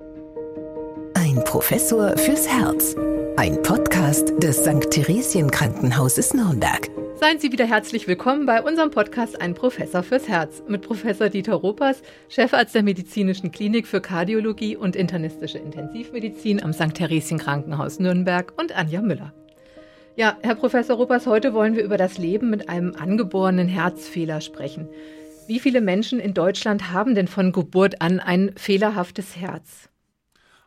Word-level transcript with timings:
Ein 0.00 1.40
Professor 1.44 2.16
fürs 2.16 2.48
Herz. 2.48 2.96
Ein 3.36 3.62
Podcast 3.62 4.32
des 4.42 4.64
St. 4.64 4.90
Theresien 4.90 5.52
Krankenhauses 5.52 6.34
Nürnberg. 6.34 6.90
Seien 7.14 7.38
Sie 7.38 7.52
wieder 7.52 7.64
herzlich 7.64 8.08
willkommen 8.08 8.44
bei 8.44 8.60
unserem 8.60 8.90
Podcast 8.90 9.40
Ein 9.40 9.54
Professor 9.54 10.02
fürs 10.02 10.26
Herz 10.26 10.64
mit 10.66 10.82
Professor 10.82 11.28
Dieter 11.28 11.54
Ropers, 11.54 12.02
Chefarzt 12.28 12.74
der 12.74 12.82
Medizinischen 12.82 13.52
Klinik 13.52 13.86
für 13.86 14.00
Kardiologie 14.00 14.76
und 14.76 14.96
internistische 14.96 15.58
Intensivmedizin 15.58 16.60
am 16.60 16.72
St. 16.72 16.94
Theresien 16.94 17.38
Krankenhaus 17.38 18.00
Nürnberg 18.00 18.52
und 18.56 18.76
Anja 18.76 19.00
Müller. 19.00 19.32
Ja, 20.16 20.36
Herr 20.42 20.56
Professor 20.56 20.96
Ropers, 20.96 21.26
heute 21.26 21.54
wollen 21.54 21.76
wir 21.76 21.84
über 21.84 21.98
das 21.98 22.18
Leben 22.18 22.50
mit 22.50 22.68
einem 22.68 22.96
angeborenen 22.96 23.68
Herzfehler 23.68 24.40
sprechen. 24.40 24.88
Wie 25.46 25.60
viele 25.60 25.82
Menschen 25.82 26.20
in 26.20 26.32
Deutschland 26.32 26.90
haben 26.90 27.14
denn 27.14 27.28
von 27.28 27.52
Geburt 27.52 28.00
an 28.00 28.18
ein 28.18 28.52
fehlerhaftes 28.56 29.36
Herz? 29.36 29.90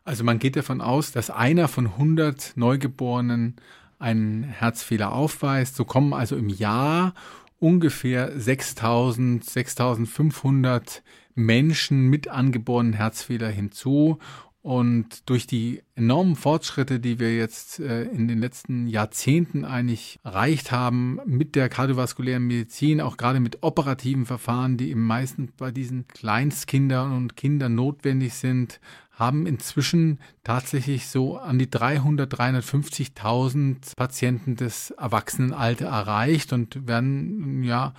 Also 0.03 0.23
man 0.23 0.37
geht 0.37 0.55
davon 0.55 0.81
aus, 0.81 1.11
dass 1.11 1.29
einer 1.29 1.67
von 1.67 1.87
100 1.87 2.53
Neugeborenen 2.55 3.55
einen 3.97 4.43
Herzfehler 4.43 5.13
aufweist. 5.13 5.75
So 5.75 5.83
kommen 5.83 6.13
also 6.13 6.35
im 6.35 6.49
Jahr 6.49 7.15
ungefähr 7.59 8.39
6000, 8.39 9.43
6500 9.43 11.01
Menschen 11.33 12.07
mit 12.07 12.27
angeborenen 12.27 12.93
Herzfehler 12.93 13.49
hinzu. 13.49 14.19
Und 14.67 15.29
durch 15.29 15.47
die 15.47 15.81
enormen 15.95 16.35
Fortschritte, 16.35 16.99
die 16.99 17.19
wir 17.19 17.33
jetzt 17.33 17.79
äh, 17.79 18.03
in 18.03 18.27
den 18.27 18.39
letzten 18.39 18.87
Jahrzehnten 18.87 19.63
eigentlich 19.63 20.19
erreicht 20.25 20.73
haben 20.73 21.21
mit 21.25 21.55
der 21.55 21.69
kardiovaskulären 21.69 22.45
Medizin, 22.45 22.99
auch 22.99 23.15
gerade 23.15 23.39
mit 23.39 23.63
operativen 23.63 24.25
Verfahren, 24.25 24.75
die 24.75 24.91
im 24.91 25.07
meisten 25.07 25.53
bei 25.55 25.71
diesen 25.71 26.05
Kleinstkindern 26.09 27.15
und 27.15 27.37
Kindern 27.37 27.75
notwendig 27.75 28.33
sind, 28.33 28.81
haben 29.13 29.47
inzwischen 29.47 30.19
tatsächlich 30.43 31.07
so 31.07 31.37
an 31.37 31.59
die 31.59 31.69
300, 31.69 32.29
350.000 32.33 33.95
Patienten 33.95 34.57
des 34.57 34.91
Erwachsenenalter 34.91 35.85
erreicht 35.85 36.51
und 36.51 36.85
werden 36.89 37.63
ja 37.63 37.93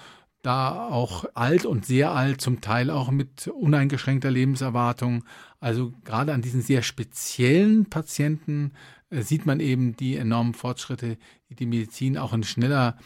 da 0.49 0.89
auch 0.89 1.27
alt 1.35 1.67
und 1.67 1.85
sehr 1.85 2.13
alt, 2.13 2.41
zum 2.41 2.63
Teil 2.63 2.91
auch 2.91 3.11
mit 3.11 3.49
uneingeschränkter 3.49 4.31
Lebenserwartung. 4.31 5.25
Also 5.61 5.93
gerade 6.05 6.33
an 6.33 6.41
diesen 6.41 6.63
sehr 6.63 6.81
speziellen 6.81 7.91
Patienten 7.91 8.73
äh, 9.11 9.21
sieht 9.21 9.45
man 9.45 9.61
eben 9.61 9.95
die 9.95 10.17
enormen 10.17 10.55
Fortschritte, 10.55 11.19
die 11.51 11.55
die 11.55 11.67
Medizin 11.67 12.17
auch 12.17 12.33
in 12.33 12.45
schneller, 12.45 12.97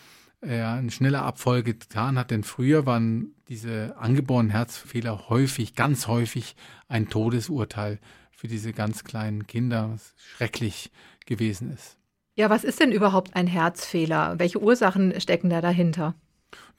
äh, 0.40 0.78
in 0.78 0.90
schneller 0.92 1.22
Abfolge 1.22 1.74
getan 1.74 2.16
hat. 2.16 2.30
Denn 2.30 2.44
früher 2.44 2.86
waren 2.86 3.34
diese 3.48 3.96
angeborenen 3.98 4.52
Herzfehler 4.52 5.28
häufig, 5.28 5.74
ganz 5.74 6.06
häufig 6.06 6.54
ein 6.86 7.08
Todesurteil 7.08 7.98
für 8.30 8.46
diese 8.46 8.72
ganz 8.72 9.02
kleinen 9.02 9.48
Kinder, 9.48 9.90
was 9.92 10.14
schrecklich 10.16 10.92
gewesen 11.26 11.72
ist. 11.72 11.98
Ja, 12.36 12.50
was 12.50 12.62
ist 12.62 12.78
denn 12.78 12.92
überhaupt 12.92 13.34
ein 13.34 13.48
Herzfehler? 13.48 14.38
Welche 14.38 14.62
Ursachen 14.62 15.20
stecken 15.20 15.50
da 15.50 15.60
dahinter? 15.60 16.14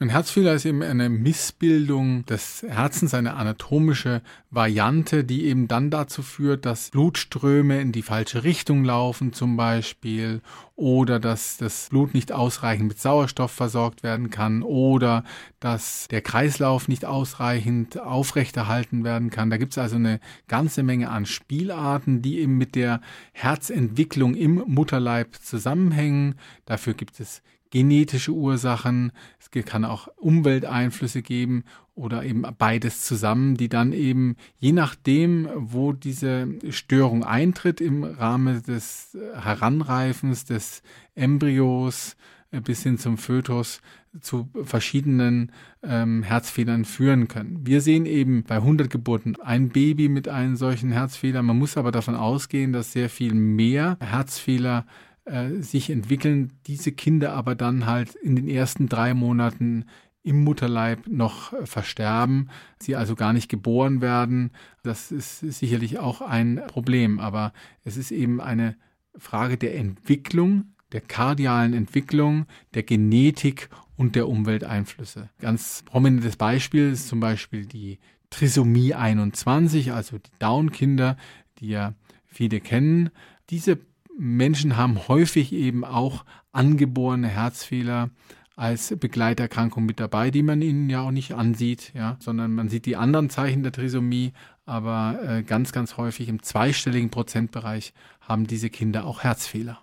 Ein 0.04 0.10
Herzfehler 0.10 0.54
ist 0.54 0.66
eben 0.66 0.82
eine 0.84 1.08
Missbildung 1.08 2.26
des 2.26 2.66
Herzens, 2.68 3.14
eine 3.14 3.36
anatomische 3.36 4.22
Variante, 4.50 5.24
die 5.24 5.46
eben 5.46 5.70
dann 5.70 5.92
dazu 5.92 6.22
führt, 6.24 6.66
dass 6.66 6.90
Blutströme 6.90 7.80
in 7.80 7.94
die 7.94 8.02
falsche 8.02 8.44
Richtung 8.44 8.84
laufen 8.84 9.32
zum 9.32 9.56
Beispiel 9.56 10.42
oder 10.76 11.22
dass 11.22 11.56
das 11.56 11.88
Blut 11.90 12.14
nicht 12.14 12.34
ausreichend 12.34 12.90
mit 12.90 13.00
Sauerstoff 13.00 13.52
versorgt 13.52 14.04
werden 14.04 14.30
kann 14.30 14.62
oder 14.62 15.24
dass 15.62 16.10
der 16.10 16.22
Kreislauf 16.22 16.90
nicht 16.90 17.06
ausreichend 17.06 17.98
aufrechterhalten 17.98 19.06
werden 19.06 19.30
kann. 19.30 19.50
Da 19.50 19.56
gibt 19.56 19.72
es 19.72 19.78
also 19.78 19.96
eine 19.96 20.20
ganze 20.50 20.84
Menge 20.84 21.12
an 21.12 21.26
Spielarten, 21.26 22.22
die 22.22 22.40
eben 22.40 22.58
mit 22.58 22.76
der 22.76 23.00
Herzentwicklung 23.32 24.36
im 24.36 24.64
Mutterleib 24.68 25.36
zusammenhängen. 25.36 26.36
Dafür 26.66 26.94
gibt 26.94 27.22
es 27.22 27.42
genetische 27.74 28.32
Ursachen, 28.34 29.12
es 29.40 29.50
kann 29.66 29.84
auch 29.84 30.08
Umwelteinflüsse 30.18 31.24
geben 31.24 31.64
oder 31.96 32.24
eben 32.24 32.44
beides 32.60 33.02
zusammen, 33.02 33.56
die 33.56 33.68
dann 33.68 33.94
eben 33.94 34.36
je 34.60 34.74
nachdem, 34.74 35.50
wo 35.56 35.92
diese 35.92 36.48
Störung 36.70 37.24
eintritt 37.24 37.82
im 37.82 38.04
Rahmen 38.04 38.62
des 38.62 39.18
Heranreifens 39.34 40.46
des 40.46 40.84
Embryos 41.16 42.16
äh, 42.52 42.62
bis 42.62 42.84
hin 42.84 43.00
zum 43.00 43.18
Fötus 43.18 43.82
zu 44.22 44.52
verschiedenen 44.64 45.52
ähm, 45.82 46.22
Herzfehlern 46.22 46.86
führen 46.86 47.28
können. 47.28 47.66
Wir 47.66 47.82
sehen 47.82 48.06
eben 48.06 48.44
bei 48.44 48.58
100 48.58 48.92
Geburten 48.92 49.36
ein 49.42 49.70
Baby 49.70 50.10
mit 50.10 50.28
einem 50.28 50.58
solchen 50.58 50.92
Herzfehler. 50.92 51.42
Man 51.42 51.58
muss 51.58 51.76
aber 51.76 51.92
davon 51.92 52.14
ausgehen, 52.14 52.72
dass 52.72 52.92
sehr 52.92 53.10
viel 53.10 53.34
mehr 53.34 53.98
Herzfehler 54.00 54.86
äh, 55.26 55.62
sich 55.62 55.90
entwickeln, 55.90 56.54
diese 56.68 56.92
Kinder 56.92 57.34
aber 57.34 57.56
dann 57.56 57.86
halt 57.86 58.16
in 58.16 58.36
den 58.36 58.48
ersten 58.48 58.90
drei 58.90 59.14
Monaten 59.14 59.86
im 60.24 60.44
Mutterleib 60.44 61.08
noch 61.08 61.54
äh, 61.54 61.66
versterben, 61.66 62.50
sie 62.80 62.96
also 62.96 63.16
gar 63.16 63.34
nicht 63.34 63.50
geboren 63.50 64.02
werden. 64.02 64.52
Das 64.84 65.12
ist 65.12 65.40
sicherlich 65.40 66.00
auch 66.00 66.22
ein 66.22 66.62
Problem, 66.68 67.20
aber 67.20 67.54
es 67.84 67.98
ist 67.98 68.12
eben 68.12 68.42
eine 68.42 68.76
Frage 69.16 69.58
der 69.58 69.76
Entwicklung, 69.76 70.74
der 70.92 71.02
kardialen 71.02 71.74
Entwicklung, 71.74 72.46
der 72.74 72.84
Genetik 72.84 73.70
und 73.96 74.16
der 74.16 74.28
Umwelteinflüsse. 74.28 75.30
Ganz 75.40 75.84
prominentes 75.86 76.38
Beispiel 76.38 76.92
ist 76.92 77.08
zum 77.08 77.20
Beispiel 77.20 77.66
die 77.66 78.00
Trisomie 78.30 78.94
21, 78.94 79.92
also 79.92 80.18
die 80.18 80.32
Down-Kinder, 80.40 81.18
die 81.60 81.68
ja 81.68 81.94
viele 82.26 82.60
kennen. 82.60 83.12
Diese 83.50 83.78
Menschen 84.18 84.78
haben 84.78 85.08
häufig 85.08 85.54
eben 85.54 85.84
auch 85.84 86.26
angeborene 86.52 87.28
Herzfehler 87.28 88.10
als 88.56 88.96
Begleiterkrankung 88.98 89.86
mit 89.86 90.00
dabei, 90.00 90.30
die 90.30 90.44
man 90.44 90.62
ihnen 90.62 90.90
ja 90.90 91.02
auch 91.02 91.12
nicht 91.12 91.34
ansieht, 91.34 91.92
ja, 91.96 92.18
sondern 92.20 92.54
man 92.54 92.70
sieht 92.70 92.86
die 92.86 92.96
anderen 92.96 93.30
Zeichen 93.30 93.64
der 93.64 93.72
Trisomie, 93.72 94.34
aber 94.66 95.20
äh, 95.24 95.44
ganz, 95.44 95.72
ganz 95.72 95.98
häufig 95.98 96.30
im 96.30 96.44
zweistelligen 96.44 97.10
Prozentbereich 97.10 97.94
haben 98.22 98.46
diese 98.46 98.70
Kinder 98.70 99.06
auch 99.06 99.24
Herzfehler. 99.24 99.82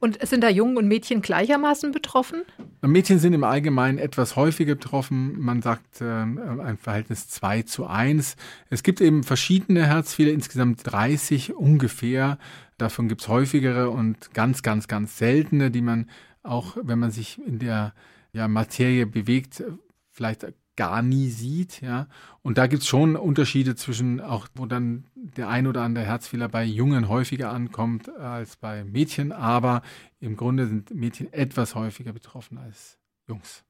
Und 0.00 0.26
sind 0.26 0.42
da 0.42 0.48
Jungen 0.48 0.78
und 0.78 0.88
Mädchen 0.88 1.20
gleichermaßen 1.20 1.92
betroffen? 1.92 2.42
Mädchen 2.80 3.18
sind 3.18 3.34
im 3.34 3.44
Allgemeinen 3.44 3.98
etwas 3.98 4.34
häufiger 4.34 4.74
betroffen. 4.74 5.38
Man 5.38 5.60
sagt 5.60 6.00
äh, 6.00 6.04
ein 6.04 6.78
Verhältnis 6.78 7.28
2 7.28 7.62
zu 7.62 7.86
1. 7.86 8.36
Es 8.70 8.82
gibt 8.82 9.02
eben 9.02 9.22
verschiedene 9.22 9.86
Herzfehler, 9.86 10.32
insgesamt 10.32 10.80
30 10.90 11.54
ungefähr. 11.54 12.38
Davon 12.78 13.08
gibt 13.08 13.20
es 13.20 13.28
häufigere 13.28 13.90
und 13.90 14.32
ganz, 14.32 14.62
ganz, 14.62 14.88
ganz 14.88 15.18
seltene, 15.18 15.70
die 15.70 15.82
man 15.82 16.08
auch, 16.42 16.78
wenn 16.82 16.98
man 16.98 17.10
sich 17.10 17.38
in 17.46 17.58
der 17.58 17.92
ja, 18.32 18.48
Materie 18.48 19.04
bewegt, 19.04 19.62
vielleicht 20.10 20.46
gar 20.80 21.02
nie 21.02 21.28
sieht, 21.28 21.82
ja. 21.82 22.06
Und 22.40 22.56
da 22.56 22.66
gibt 22.66 22.84
es 22.84 22.88
schon 22.88 23.14
Unterschiede 23.14 23.74
zwischen 23.74 24.18
auch, 24.18 24.48
wo 24.54 24.64
dann 24.64 25.04
der 25.14 25.50
ein 25.50 25.66
oder 25.66 25.82
andere 25.82 26.06
Herzfehler 26.06 26.48
bei 26.48 26.64
Jungen 26.64 27.10
häufiger 27.10 27.52
ankommt 27.52 28.08
als 28.08 28.56
bei 28.56 28.82
Mädchen, 28.82 29.30
aber 29.30 29.82
im 30.20 30.38
Grunde 30.38 30.66
sind 30.66 30.90
Mädchen 30.94 31.30
etwas 31.34 31.74
häufiger 31.74 32.14
betroffen 32.14 32.56
als 32.56 32.96
Jungs. 33.28 33.62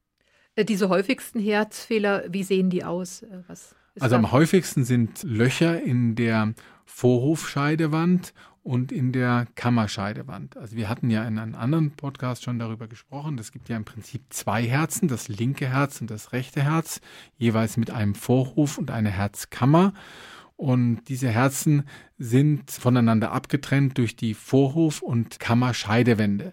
Äh, 0.54 0.65
diese 0.65 0.88
häufigsten 0.88 1.41
Herzfehler, 1.41 2.26
wie 2.28 2.44
sehen 2.44 2.70
die 2.70 2.84
aus? 2.84 3.22
Äh, 3.22 3.43
also 3.99 4.15
am 4.15 4.31
häufigsten 4.31 4.84
sind 4.84 5.25
Löcher 5.25 5.82
in 5.82 6.15
der 6.15 6.54
Vorhofscheidewand 6.84 8.34
und 8.62 8.93
in 8.93 9.12
der 9.12 9.47
Kammerscheidewand. 9.54 10.56
Also 10.56 10.76
wir 10.76 10.88
hatten 10.88 11.10
ja 11.10 11.25
in 11.25 11.38
einem 11.38 11.54
anderen 11.54 11.93
Podcast 11.93 12.44
schon 12.44 12.59
darüber 12.59 12.88
gesprochen. 12.88 13.38
Es 13.38 13.53
gibt 13.53 13.69
ja 13.69 13.76
im 13.76 13.84
Prinzip 13.84 14.22
zwei 14.31 14.62
Herzen, 14.65 15.09
das 15.09 15.28
linke 15.28 15.69
Herz 15.69 16.00
und 16.00 16.10
das 16.10 16.32
rechte 16.32 16.62
Herz, 16.62 17.00
jeweils 17.38 17.76
mit 17.76 17.91
einem 17.91 18.15
Vorhof 18.15 18.78
und 18.78 18.91
einer 18.91 19.10
Herzkammer. 19.10 19.94
Und 20.56 21.09
diese 21.09 21.31
Herzen 21.31 21.84
sind 22.19 22.70
voneinander 22.70 23.32
abgetrennt 23.32 23.96
durch 23.96 24.14
die 24.14 24.34
Vorhof- 24.34 25.00
und 25.00 25.40
Kammerscheidewände. 25.40 26.52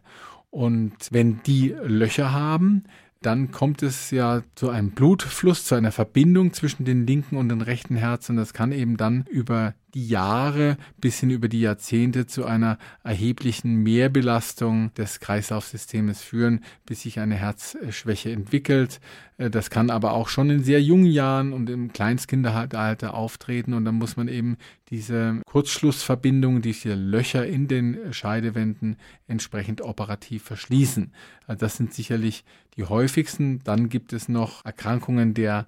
Und 0.49 0.95
wenn 1.11 1.41
die 1.43 1.75
Löcher 1.83 2.31
haben, 2.31 2.85
dann 3.21 3.51
kommt 3.51 3.83
es 3.83 4.11
ja 4.11 4.43
zu 4.55 4.69
einem 4.69 4.91
Blutfluss, 4.91 5.65
zu 5.65 5.75
einer 5.75 5.91
Verbindung 5.91 6.53
zwischen 6.53 6.85
den 6.85 7.05
linken 7.05 7.35
und 7.35 7.49
den 7.49 7.61
rechten 7.61 7.97
Herzen. 7.97 8.37
Das 8.37 8.53
kann 8.53 8.71
eben 8.71 8.95
dann 8.95 9.25
über 9.29 9.73
die 9.93 10.07
Jahre 10.07 10.77
bis 10.99 11.19
hin 11.19 11.29
über 11.29 11.47
die 11.47 11.61
Jahrzehnte 11.61 12.27
zu 12.27 12.45
einer 12.45 12.77
erheblichen 13.03 13.83
Mehrbelastung 13.83 14.93
des 14.95 15.19
Kreislaufsystems 15.19 16.21
führen, 16.21 16.61
bis 16.85 17.03
sich 17.03 17.19
eine 17.19 17.35
Herzschwäche 17.35 18.31
entwickelt. 18.31 18.99
Äh, 19.37 19.49
das 19.49 19.69
kann 19.69 19.89
aber 19.89 20.13
auch 20.13 20.27
schon 20.27 20.49
in 20.49 20.63
sehr 20.63 20.81
jungen 20.81 21.05
Jahren 21.05 21.53
und 21.53 21.69
im 21.69 21.93
Kleinstkinderalter 21.93 23.13
auftreten 23.13 23.73
und 23.73 23.85
dann 23.85 23.95
muss 23.95 24.17
man 24.17 24.27
eben 24.27 24.57
diese 24.89 25.41
Kurzschlussverbindungen, 25.45 26.61
diese 26.61 26.93
Löcher 26.93 27.45
in 27.45 27.67
den 27.67 28.13
Scheidewänden 28.13 28.97
entsprechend 29.27 29.81
operativ 29.81 30.43
verschließen. 30.43 31.13
Also 31.45 31.59
das 31.59 31.77
sind 31.77 31.93
sicherlich 31.93 32.43
die 32.75 32.83
häufigsten. 32.83 33.59
Dann 33.63 33.89
gibt 33.89 34.13
es 34.13 34.29
noch 34.29 34.63
Erkrankungen 34.65 35.33
der 35.33 35.65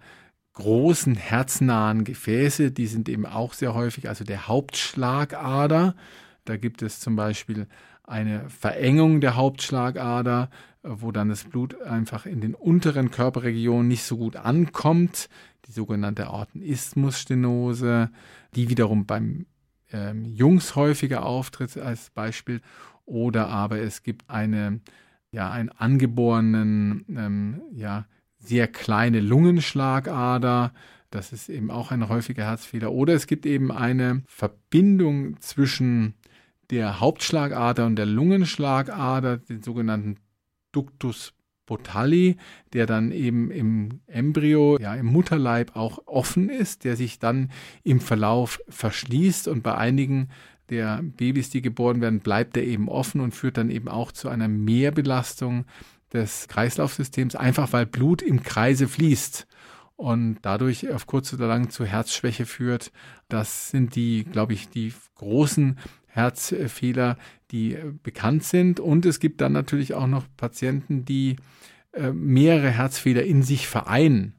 großen 0.60 1.16
herznahen 1.16 2.04
Gefäße, 2.04 2.72
die 2.72 2.88
sind 2.88 3.10
eben 3.10 3.26
auch 3.26 3.54
sehr 3.54 3.74
häufig, 3.74 4.10
also 4.10 4.24
der 4.24 4.48
Hauptschlagader. 4.48 5.96
Da 6.46 6.58
gibt 6.58 6.82
es 6.82 7.00
zum 7.00 7.16
Beispiel 7.16 7.68
eine 8.04 8.50
Verengung 8.50 9.22
der 9.22 9.36
Hauptschlagader, 9.36 10.50
wo 10.84 11.12
dann 11.12 11.30
das 11.30 11.46
Blut 11.46 11.82
einfach 11.82 12.26
in 12.26 12.42
den 12.42 12.56
unteren 12.56 13.10
Körperregionen 13.10 13.88
nicht 13.88 14.04
so 14.04 14.18
gut 14.18 14.36
ankommt, 14.36 15.30
die 15.66 15.72
sogenannte 15.72 16.28
Aortenismusstenose, 16.28 18.10
die 18.56 18.70
wiederum 18.70 19.06
beim 19.06 19.46
ähm, 19.92 20.26
Jungs 20.26 20.76
häufiger 20.76 21.26
auftritt 21.26 21.78
als 21.78 22.10
Beispiel, 22.10 22.62
oder 23.06 23.48
aber 23.48 23.80
es 23.80 24.04
gibt 24.04 24.30
eine, 24.30 24.82
ja, 25.32 25.50
einen 25.52 25.70
angeborenen, 25.70 27.06
ähm, 27.10 27.62
ja, 27.72 28.06
sehr 28.40 28.68
kleine 28.68 29.20
Lungenschlagader. 29.20 30.74
Das 31.12 31.34
ist 31.34 31.50
eben 31.50 31.72
auch 31.72 31.92
ein 31.92 32.08
häufiger 32.10 32.46
Herzfehler. 32.46 32.92
Oder 32.92 33.14
es 33.14 33.28
gibt 33.28 33.46
eben 33.46 33.72
eine 33.72 34.24
Verbindung 34.28 35.40
zwischen 35.42 36.16
der 36.70 37.00
Hauptschlagader 37.00 37.86
und 37.86 37.96
der 37.96 38.06
Lungenschlagader, 38.06 39.38
den 39.38 39.64
sogenannten 39.64 40.18
Ductus 40.72 41.34
botalli, 41.66 42.38
der 42.74 42.86
dann 42.88 43.12
eben 43.12 43.52
im 43.52 44.02
Embryo, 44.08 44.78
ja 44.80 44.96
im 44.96 45.06
Mutterleib 45.06 45.76
auch 45.76 46.00
offen 46.08 46.50
ist, 46.50 46.84
der 46.84 46.96
sich 46.96 47.20
dann 47.20 47.52
im 47.84 48.00
Verlauf 48.00 48.60
verschließt 48.70 49.48
und 49.48 49.62
bei 49.62 49.76
einigen 49.76 50.30
der 50.70 51.02
Babys, 51.02 51.50
die 51.50 51.62
geboren 51.62 52.02
werden, 52.02 52.20
bleibt 52.20 52.58
er 52.58 52.64
eben 52.64 52.90
offen 52.90 53.22
und 53.22 53.34
führt 53.34 53.58
dann 53.58 53.70
eben 53.70 53.88
auch 53.88 54.12
zu 54.12 54.30
einer 54.30 54.48
Mehrbelastung 54.48 55.66
des 56.14 56.48
Kreislaufsystems, 56.48 57.36
einfach 57.36 57.74
weil 57.74 57.86
Blut 57.86 58.22
im 58.22 58.44
Kreise 58.44 58.88
fließt 58.88 59.48
und 59.96 60.38
dadurch 60.42 60.90
auf 60.92 61.08
kurz 61.08 61.34
oder 61.34 61.48
lang 61.48 61.70
zu 61.70 61.86
Herzschwäche 61.86 62.46
führt. 62.46 62.92
Das 63.28 63.70
sind 63.70 63.96
die, 63.96 64.24
glaube 64.24 64.54
ich, 64.54 64.70
die 64.70 64.94
großen 65.16 65.78
Herzfehler, 66.08 67.18
die 67.52 67.76
äh, 67.76 67.94
bekannt 68.04 68.44
sind. 68.44 68.80
Und 68.80 69.06
es 69.06 69.20
gibt 69.20 69.42
dann 69.42 69.52
natürlich 69.52 69.94
auch 69.94 70.08
noch 70.08 70.26
Patienten, 70.38 71.06
die 71.06 71.36
äh, 71.94 72.12
mehrere 72.12 72.70
Herzfehler 72.70 73.24
in 73.24 73.44
sich 73.44 73.68
vereinen. 73.68 74.34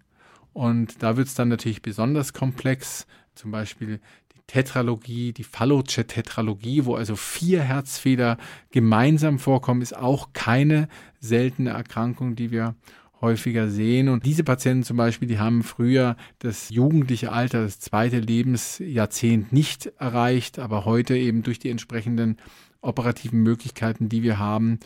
Und 0.53 1.03
da 1.03 1.17
wird 1.17 1.29
es 1.29 1.35
dann 1.35 1.49
natürlich 1.49 1.83
besonders 1.83 2.33
komplex, 2.33 3.07
zum 3.35 3.51
Beispiel 3.51 4.01
Tetralogie, 4.51 5.33
die 5.33 5.45
Falloce 5.45 6.05
Tetralogie, 6.09 6.85
wo 6.85 6.97
also 6.97 7.15
vier 7.15 7.63
Herzfehler 7.63 8.37
gemeinsam 8.73 9.39
vorkommen, 9.39 9.81
ist 9.81 9.97
auch 9.97 10.31
keine 10.33 10.89
seltene 11.21 11.71
Erkrankung, 11.71 12.35
die 12.35 12.51
wir 12.51 12.75
häufiger 13.21 13.69
sehen. 13.69 14.09
Und 14.09 14.27
diese 14.27 14.43
Patienten 14.43 14.83
zum 14.83 14.97
Beispiel, 14.97 15.29
die 15.29 15.39
haben 15.39 15.63
früher 15.63 16.17
das 16.41 16.69
jugendliche 16.71 17.31
Alter, 17.31 17.63
das 17.63 17.79
zweite 17.79 18.19
Lebensjahrzehnt 18.19 19.53
nicht 19.53 19.87
erreicht, 19.99 20.59
aber 20.59 20.85
heute 20.85 21.17
eben 21.17 21.45
durch 21.45 21.61
die 21.61 21.71
entsprechenden 21.71 22.37
operativen 22.81 23.45
Möglichkeiten, 23.45 24.09
die 24.09 24.25
wir 24.25 24.41
haben, 24.41 24.81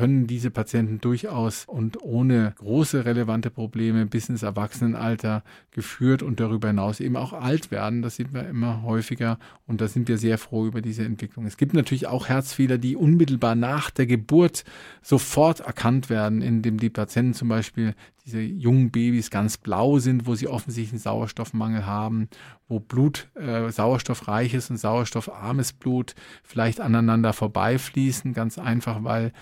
können 0.00 0.26
diese 0.26 0.50
Patienten 0.50 0.98
durchaus 1.02 1.66
und 1.66 2.02
ohne 2.02 2.54
große 2.56 3.04
relevante 3.04 3.50
Probleme 3.50 4.06
bis 4.06 4.30
ins 4.30 4.42
Erwachsenenalter 4.42 5.44
geführt 5.72 6.22
und 6.22 6.40
darüber 6.40 6.68
hinaus 6.68 7.00
eben 7.00 7.18
auch 7.18 7.34
alt 7.34 7.70
werden. 7.70 8.00
Das 8.00 8.16
sieht 8.16 8.32
man 8.32 8.48
immer 8.48 8.82
häufiger 8.82 9.38
und 9.66 9.82
da 9.82 9.88
sind 9.88 10.08
wir 10.08 10.16
sehr 10.16 10.38
froh 10.38 10.64
über 10.64 10.80
diese 10.80 11.04
Entwicklung. 11.04 11.44
Es 11.44 11.58
gibt 11.58 11.74
natürlich 11.74 12.06
auch 12.06 12.28
Herzfehler, 12.28 12.78
die 12.78 12.96
unmittelbar 12.96 13.54
nach 13.54 13.90
der 13.90 14.06
Geburt 14.06 14.64
sofort 15.02 15.60
erkannt 15.60 16.08
werden, 16.08 16.40
indem 16.40 16.78
die 16.78 16.88
Patienten 16.88 17.34
zum 17.34 17.48
Beispiel 17.48 17.94
diese 18.24 18.40
jungen 18.40 18.90
Babys 18.90 19.28
ganz 19.28 19.58
blau 19.58 19.98
sind, 19.98 20.26
wo 20.26 20.34
sie 20.34 20.48
offensichtlich 20.48 20.92
einen 20.92 21.00
Sauerstoffmangel 21.00 21.84
haben, 21.84 22.30
wo 22.68 22.80
Blut 22.80 23.28
äh, 23.34 23.70
sauerstoffreiches 23.70 24.70
und 24.70 24.78
sauerstoffarmes 24.78 25.74
Blut 25.74 26.14
vielleicht 26.42 26.80
aneinander 26.80 27.34
vorbeifließen, 27.34 28.32
ganz 28.32 28.58
einfach, 28.58 29.04
weil 29.04 29.32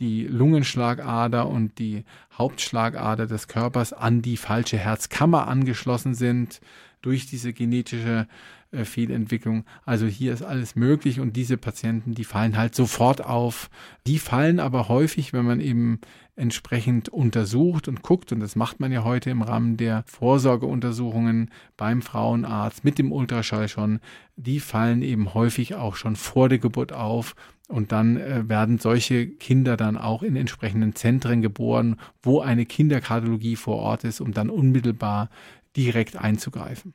die 0.00 0.26
Lungenschlagader 0.26 1.48
und 1.48 1.78
die 1.78 2.04
Hauptschlagader 2.36 3.26
des 3.26 3.48
Körpers 3.48 3.92
an 3.92 4.22
die 4.22 4.36
falsche 4.36 4.78
Herzkammer 4.78 5.46
angeschlossen 5.48 6.14
sind 6.14 6.60
durch 7.00 7.26
diese 7.26 7.52
genetische 7.52 8.26
äh, 8.74 8.84
Fehlentwicklung. 8.84 9.64
Also 9.84 10.06
hier 10.06 10.32
ist 10.32 10.42
alles 10.42 10.74
möglich 10.74 11.20
und 11.20 11.36
diese 11.36 11.56
Patienten, 11.56 12.14
die 12.14 12.24
fallen 12.24 12.56
halt 12.56 12.74
sofort 12.74 13.24
auf. 13.24 13.70
Die 14.06 14.18
fallen 14.18 14.58
aber 14.58 14.88
häufig, 14.88 15.32
wenn 15.32 15.44
man 15.44 15.60
eben 15.60 16.00
entsprechend 16.36 17.08
untersucht 17.08 17.88
und 17.88 18.02
guckt, 18.02 18.32
und 18.32 18.40
das 18.40 18.56
macht 18.56 18.80
man 18.80 18.90
ja 18.90 19.04
heute 19.04 19.30
im 19.30 19.42
Rahmen 19.42 19.76
der 19.76 20.02
Vorsorgeuntersuchungen 20.06 21.50
beim 21.76 22.02
Frauenarzt 22.02 22.84
mit 22.84 22.98
dem 22.98 23.12
Ultraschall 23.12 23.68
schon, 23.68 24.00
die 24.36 24.60
fallen 24.60 25.02
eben 25.02 25.34
häufig 25.34 25.74
auch 25.74 25.96
schon 25.96 26.16
vor 26.16 26.48
der 26.48 26.58
Geburt 26.58 26.92
auf. 26.92 27.36
Und 27.68 27.92
dann 27.92 28.18
äh, 28.18 28.48
werden 28.48 28.78
solche 28.78 29.26
Kinder 29.26 29.76
dann 29.76 29.96
auch 29.96 30.22
in 30.22 30.36
entsprechenden 30.36 30.94
Zentren 30.94 31.40
geboren, 31.40 31.96
wo 32.22 32.40
eine 32.40 32.66
Kinderkardiologie 32.66 33.56
vor 33.56 33.76
Ort 33.76 34.04
ist, 34.04 34.20
um 34.20 34.32
dann 34.32 34.50
unmittelbar 34.50 35.30
direkt 35.76 36.16
einzugreifen. 36.16 36.94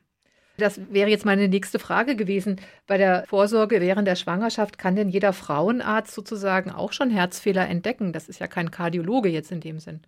Das 0.59 0.79
wäre 0.91 1.09
jetzt 1.09 1.25
meine 1.25 1.47
nächste 1.47 1.79
Frage 1.79 2.15
gewesen. 2.15 2.61
Bei 2.85 2.97
der 2.97 3.25
Vorsorge 3.27 3.81
während 3.81 4.07
der 4.07 4.15
Schwangerschaft 4.15 4.77
kann 4.77 4.95
denn 4.95 5.09
jeder 5.09 5.33
Frauenarzt 5.33 6.13
sozusagen 6.13 6.69
auch 6.71 6.93
schon 6.93 7.09
Herzfehler 7.09 7.67
entdecken? 7.67 8.13
Das 8.13 8.29
ist 8.29 8.39
ja 8.39 8.47
kein 8.47 8.71
Kardiologe 8.71 9.29
jetzt 9.29 9.51
in 9.51 9.61
dem 9.61 9.79
Sinn. 9.79 10.01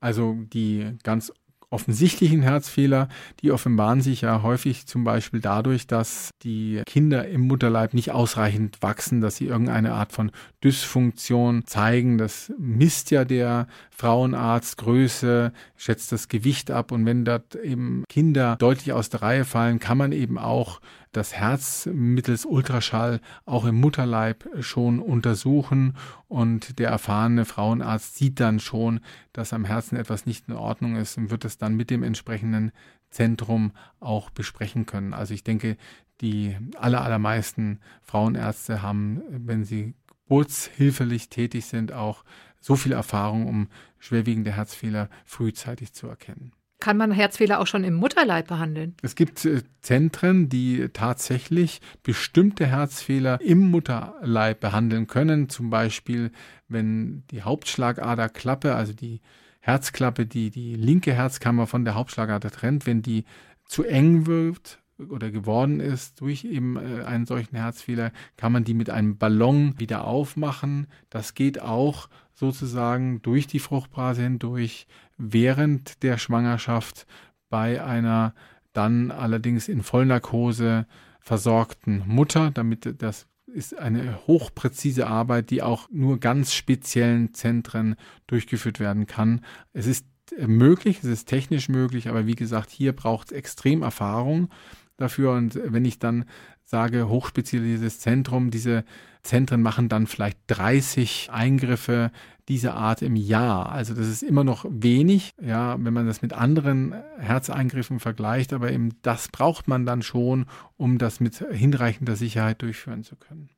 Also 0.00 0.36
die 0.52 0.96
ganz 1.02 1.32
offensichtlichen 1.70 2.42
Herzfehler, 2.42 3.08
die 3.40 3.52
offenbaren 3.52 4.00
sich 4.00 4.22
ja 4.22 4.42
häufig 4.42 4.86
zum 4.86 5.04
Beispiel 5.04 5.40
dadurch, 5.40 5.86
dass 5.86 6.30
die 6.42 6.82
Kinder 6.86 7.28
im 7.28 7.42
Mutterleib 7.42 7.92
nicht 7.92 8.10
ausreichend 8.10 8.80
wachsen, 8.80 9.20
dass 9.20 9.36
sie 9.36 9.46
irgendeine 9.46 9.92
Art 9.92 10.12
von 10.12 10.30
Dysfunktion 10.64 11.66
zeigen. 11.66 12.16
Das 12.16 12.52
misst 12.58 13.10
ja 13.10 13.24
der 13.24 13.66
Frauenarzt 13.90 14.78
Größe, 14.78 15.52
schätzt 15.76 16.12
das 16.12 16.28
Gewicht 16.28 16.70
ab 16.70 16.90
und 16.90 17.04
wenn 17.04 17.24
dort 17.24 17.54
eben 17.54 18.04
Kinder 18.08 18.56
deutlich 18.58 18.92
aus 18.92 19.10
der 19.10 19.22
Reihe 19.22 19.44
fallen, 19.44 19.78
kann 19.78 19.98
man 19.98 20.12
eben 20.12 20.38
auch 20.38 20.80
das 21.12 21.34
Herz 21.34 21.88
mittels 21.92 22.44
Ultraschall 22.44 23.20
auch 23.44 23.64
im 23.64 23.80
Mutterleib 23.80 24.48
schon 24.60 24.98
untersuchen 25.00 25.96
und 26.28 26.78
der 26.78 26.90
erfahrene 26.90 27.44
Frauenarzt 27.44 28.16
sieht 28.16 28.40
dann 28.40 28.60
schon, 28.60 29.00
dass 29.32 29.52
am 29.52 29.64
Herzen 29.64 29.96
etwas 29.96 30.26
nicht 30.26 30.48
in 30.48 30.54
Ordnung 30.54 30.96
ist 30.96 31.16
und 31.16 31.30
wird 31.30 31.44
es 31.44 31.58
dann 31.58 31.74
mit 31.74 31.90
dem 31.90 32.02
entsprechenden 32.02 32.72
Zentrum 33.10 33.72
auch 34.00 34.30
besprechen 34.30 34.86
können. 34.86 35.14
Also 35.14 35.34
ich 35.34 35.44
denke, 35.44 35.76
die 36.20 36.56
aller, 36.76 37.02
allermeisten 37.02 37.80
Frauenärzte 38.02 38.82
haben, 38.82 39.22
wenn 39.30 39.64
sie 39.64 39.94
geburtshilfelig 40.06 41.30
tätig 41.30 41.66
sind, 41.66 41.92
auch 41.92 42.24
so 42.60 42.76
viel 42.76 42.92
Erfahrung, 42.92 43.46
um 43.46 43.68
schwerwiegende 43.98 44.52
Herzfehler 44.52 45.08
frühzeitig 45.24 45.92
zu 45.92 46.06
erkennen. 46.08 46.52
Kann 46.80 46.96
man 46.96 47.10
Herzfehler 47.10 47.58
auch 47.60 47.66
schon 47.66 47.82
im 47.82 47.94
Mutterleib 47.94 48.46
behandeln? 48.46 48.94
Es 49.02 49.16
gibt 49.16 49.44
äh, 49.44 49.62
Zentren, 49.80 50.48
die 50.48 50.88
tatsächlich 50.92 51.80
bestimmte 52.02 52.66
Herzfehler 52.66 53.40
im 53.40 53.70
Mutterleib 53.70 54.60
behandeln 54.60 55.08
können. 55.08 55.48
Zum 55.48 55.70
Beispiel, 55.70 56.30
wenn 56.68 57.24
die 57.30 57.42
Hauptschlagaderklappe, 57.42 58.74
also 58.74 58.92
die 58.92 59.20
Herzklappe, 59.60 60.24
die 60.24 60.50
die 60.50 60.76
linke 60.76 61.12
Herzkammer 61.12 61.66
von 61.66 61.84
der 61.84 61.94
Hauptschlagader 61.94 62.50
trennt, 62.50 62.86
wenn 62.86 63.02
die 63.02 63.24
zu 63.64 63.82
eng 63.84 64.26
wird 64.26 64.78
oder 64.98 65.30
geworden 65.30 65.80
ist 65.80 66.20
durch 66.20 66.44
eben 66.44 66.76
äh, 66.76 67.04
einen 67.04 67.26
solchen 67.26 67.56
Herzfehler, 67.56 68.12
kann 68.36 68.52
man 68.52 68.64
die 68.64 68.74
mit 68.74 68.90
einem 68.90 69.18
Ballon 69.18 69.74
wieder 69.78 70.04
aufmachen. 70.04 70.86
Das 71.10 71.34
geht 71.34 71.60
auch 71.60 72.08
sozusagen 72.34 73.20
durch 73.22 73.46
die 73.46 73.58
Fruchtblase 73.58 74.22
hindurch 74.22 74.86
während 75.18 76.02
der 76.02 76.16
Schwangerschaft 76.16 77.06
bei 77.50 77.84
einer 77.84 78.34
dann 78.72 79.10
allerdings 79.10 79.68
in 79.68 79.82
Vollnarkose 79.82 80.86
versorgten 81.20 82.04
Mutter, 82.06 82.50
damit 82.52 83.02
das 83.02 83.26
ist 83.46 83.76
eine 83.76 84.26
hochpräzise 84.26 85.06
Arbeit, 85.06 85.50
die 85.50 85.62
auch 85.62 85.88
nur 85.90 86.20
ganz 86.20 86.52
speziellen 86.52 87.34
Zentren 87.34 87.96
durchgeführt 88.26 88.78
werden 88.78 89.06
kann. 89.06 89.44
Es 89.72 89.86
ist 89.86 90.06
möglich, 90.36 90.98
es 90.98 91.06
ist 91.06 91.26
technisch 91.26 91.68
möglich, 91.68 92.08
aber 92.08 92.26
wie 92.26 92.34
gesagt, 92.34 92.70
hier 92.70 92.92
braucht 92.92 93.28
es 93.28 93.36
extrem 93.36 93.82
Erfahrung 93.82 94.50
dafür. 94.98 95.32
Und 95.32 95.58
wenn 95.64 95.84
ich 95.84 95.98
dann 95.98 96.26
sage, 96.64 97.08
hochspezialisiertes 97.08 97.98
Zentrum, 97.98 98.50
diese 98.50 98.84
Zentren 99.22 99.62
machen 99.62 99.88
dann 99.88 100.06
vielleicht 100.06 100.38
30 100.48 101.30
Eingriffe 101.32 102.10
dieser 102.48 102.74
Art 102.74 103.02
im 103.02 103.16
Jahr. 103.16 103.72
Also 103.72 103.94
das 103.94 104.08
ist 104.08 104.22
immer 104.22 104.44
noch 104.44 104.66
wenig, 104.68 105.34
ja, 105.40 105.76
wenn 105.78 105.92
man 105.92 106.06
das 106.06 106.22
mit 106.22 106.32
anderen 106.32 106.94
Herzeingriffen 107.18 108.00
vergleicht, 108.00 108.52
aber 108.52 108.70
eben 108.70 108.90
das 109.02 109.28
braucht 109.28 109.68
man 109.68 109.86
dann 109.86 110.02
schon, 110.02 110.46
um 110.76 110.98
das 110.98 111.20
mit 111.20 111.44
hinreichender 111.50 112.16
Sicherheit 112.16 112.62
durchführen 112.62 113.02
zu 113.02 113.16
können. 113.16 113.50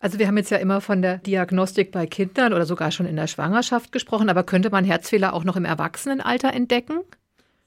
Also 0.00 0.20
wir 0.20 0.28
haben 0.28 0.36
jetzt 0.36 0.50
ja 0.50 0.58
immer 0.58 0.80
von 0.80 1.02
der 1.02 1.18
Diagnostik 1.18 1.90
bei 1.90 2.06
Kindern 2.06 2.52
oder 2.52 2.66
sogar 2.66 2.92
schon 2.92 3.06
in 3.06 3.16
der 3.16 3.26
Schwangerschaft 3.26 3.90
gesprochen, 3.90 4.28
aber 4.28 4.44
könnte 4.44 4.70
man 4.70 4.84
Herzfehler 4.84 5.32
auch 5.32 5.42
noch 5.42 5.56
im 5.56 5.64
Erwachsenenalter 5.64 6.52
entdecken? 6.52 7.00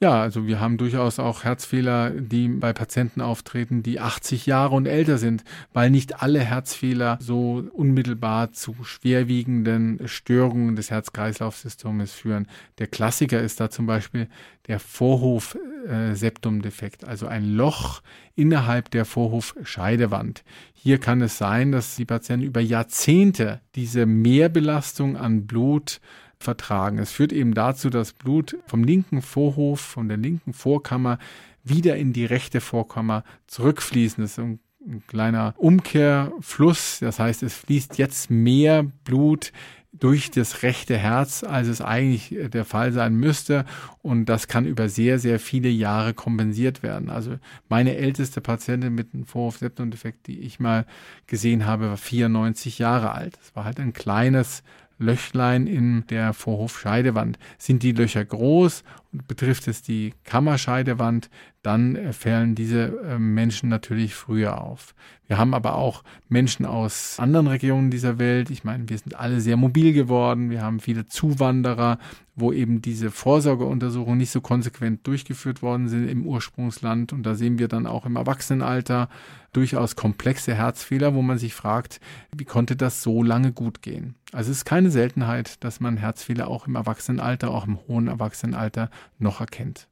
Ja, 0.02 0.20
also 0.20 0.46
wir 0.48 0.58
haben 0.58 0.78
durchaus 0.78 1.20
auch 1.20 1.44
Herzfehler, 1.44 2.10
die 2.10 2.48
bei 2.48 2.72
Patienten 2.72 3.20
auftreten, 3.20 3.84
die 3.84 4.00
80 4.00 4.46
Jahre 4.46 4.74
und 4.74 4.86
älter 4.86 5.16
sind, 5.16 5.44
weil 5.72 5.90
nicht 5.90 6.24
alle 6.24 6.40
Herzfehler 6.40 7.18
so 7.20 7.62
unmittelbar 7.72 8.50
zu 8.50 8.74
schwerwiegenden 8.82 10.00
Störungen 10.08 10.74
des 10.74 10.90
Herz-Kreislauf-Systems 10.90 12.14
führen. 12.14 12.48
Der 12.78 12.88
Klassiker 12.88 13.40
ist 13.40 13.60
da 13.60 13.70
zum 13.70 13.86
Beispiel 13.86 14.26
der 14.66 14.80
Vorhof-Septumdefekt, 14.80 17.06
also 17.06 17.28
ein 17.28 17.44
Loch 17.44 18.02
innerhalb 18.34 18.90
der 18.90 19.04
Vorhofscheidewand. 19.04 20.42
Hier 20.72 20.98
kann 20.98 21.20
es 21.20 21.38
sein, 21.38 21.70
dass 21.70 21.94
die 21.94 22.06
Patienten 22.06 22.44
über 22.44 22.60
Jahrzehnte 22.60 23.60
diese 23.76 24.06
Mehrbelastung 24.06 25.16
an 25.16 25.46
Blut 25.46 26.00
vertragen. 26.42 26.98
Es 26.98 27.12
führt 27.12 27.32
eben 27.32 27.54
dazu, 27.54 27.90
dass 27.90 28.12
Blut 28.12 28.56
vom 28.66 28.84
linken 28.84 29.22
Vorhof, 29.22 29.80
von 29.80 30.08
der 30.08 30.16
linken 30.16 30.52
Vorkammer 30.52 31.18
wieder 31.64 31.96
in 31.96 32.12
die 32.12 32.24
rechte 32.24 32.60
Vorkammer 32.60 33.24
zurückfließen. 33.46 34.22
Das 34.22 34.32
ist 34.32 34.38
ein, 34.38 34.58
ein 34.86 35.02
kleiner 35.06 35.54
Umkehrfluss. 35.56 36.98
Das 37.00 37.18
heißt, 37.18 37.42
es 37.42 37.54
fließt 37.54 37.98
jetzt 37.98 38.30
mehr 38.30 38.84
Blut 39.04 39.52
durch 39.92 40.30
das 40.30 40.62
rechte 40.62 40.96
Herz, 40.96 41.44
als 41.44 41.68
es 41.68 41.82
eigentlich 41.82 42.34
der 42.50 42.64
Fall 42.64 42.92
sein 42.92 43.14
müsste. 43.14 43.66
Und 44.00 44.24
das 44.24 44.48
kann 44.48 44.64
über 44.64 44.88
sehr, 44.88 45.18
sehr 45.18 45.38
viele 45.38 45.68
Jahre 45.68 46.14
kompensiert 46.14 46.82
werden. 46.82 47.10
Also 47.10 47.36
meine 47.68 47.96
älteste 47.96 48.40
Patientin 48.40 48.94
mit 48.94 49.12
einem 49.12 49.26
Vorhof-Septum-Defekt, 49.26 50.26
die 50.26 50.40
ich 50.40 50.58
mal 50.58 50.86
gesehen 51.26 51.66
habe, 51.66 51.90
war 51.90 51.96
94 51.98 52.78
Jahre 52.78 53.12
alt. 53.12 53.36
Das 53.38 53.54
war 53.54 53.64
halt 53.64 53.78
ein 53.80 53.92
kleines 53.92 54.62
Löchlein 55.02 55.66
in 55.66 56.06
der 56.06 56.32
Vorhofscheidewand. 56.32 57.38
Sind 57.58 57.82
die 57.82 57.92
Löcher 57.92 58.24
groß 58.24 58.84
betrifft 59.12 59.68
es 59.68 59.82
die 59.82 60.14
Kammerscheidewand, 60.24 61.28
dann 61.62 62.12
fällen 62.12 62.54
diese 62.54 62.98
ähm, 63.04 63.34
Menschen 63.34 63.68
natürlich 63.68 64.14
früher 64.14 64.60
auf. 64.60 64.94
Wir 65.28 65.38
haben 65.38 65.54
aber 65.54 65.76
auch 65.76 66.02
Menschen 66.28 66.66
aus 66.66 67.18
anderen 67.20 67.46
Regionen 67.46 67.90
dieser 67.90 68.18
Welt. 68.18 68.50
Ich 68.50 68.64
meine, 68.64 68.88
wir 68.88 68.98
sind 68.98 69.14
alle 69.14 69.40
sehr 69.40 69.56
mobil 69.56 69.92
geworden. 69.92 70.50
Wir 70.50 70.62
haben 70.62 70.80
viele 70.80 71.06
Zuwanderer, 71.06 71.98
wo 72.34 72.52
eben 72.52 72.82
diese 72.82 73.10
Vorsorgeuntersuchungen 73.10 74.18
nicht 74.18 74.30
so 74.30 74.40
konsequent 74.40 75.06
durchgeführt 75.06 75.62
worden 75.62 75.88
sind 75.88 76.08
im 76.08 76.26
Ursprungsland. 76.26 77.12
Und 77.12 77.22
da 77.22 77.34
sehen 77.34 77.58
wir 77.58 77.68
dann 77.68 77.86
auch 77.86 78.06
im 78.06 78.16
Erwachsenenalter 78.16 79.08
durchaus 79.52 79.94
komplexe 79.94 80.54
Herzfehler, 80.54 81.14
wo 81.14 81.22
man 81.22 81.38
sich 81.38 81.54
fragt, 81.54 82.00
wie 82.36 82.44
konnte 82.44 82.74
das 82.74 83.02
so 83.02 83.22
lange 83.22 83.52
gut 83.52 83.82
gehen? 83.82 84.16
Also 84.32 84.50
es 84.50 84.58
ist 84.58 84.64
keine 84.64 84.90
Seltenheit, 84.90 85.62
dass 85.62 85.78
man 85.78 85.98
Herzfehler 85.98 86.48
auch 86.48 86.66
im 86.66 86.74
Erwachsenenalter, 86.74 87.50
auch 87.50 87.66
im 87.66 87.78
hohen 87.86 88.08
Erwachsenenalter 88.08 88.90
noch 89.18 89.40
erkennt. 89.40 89.88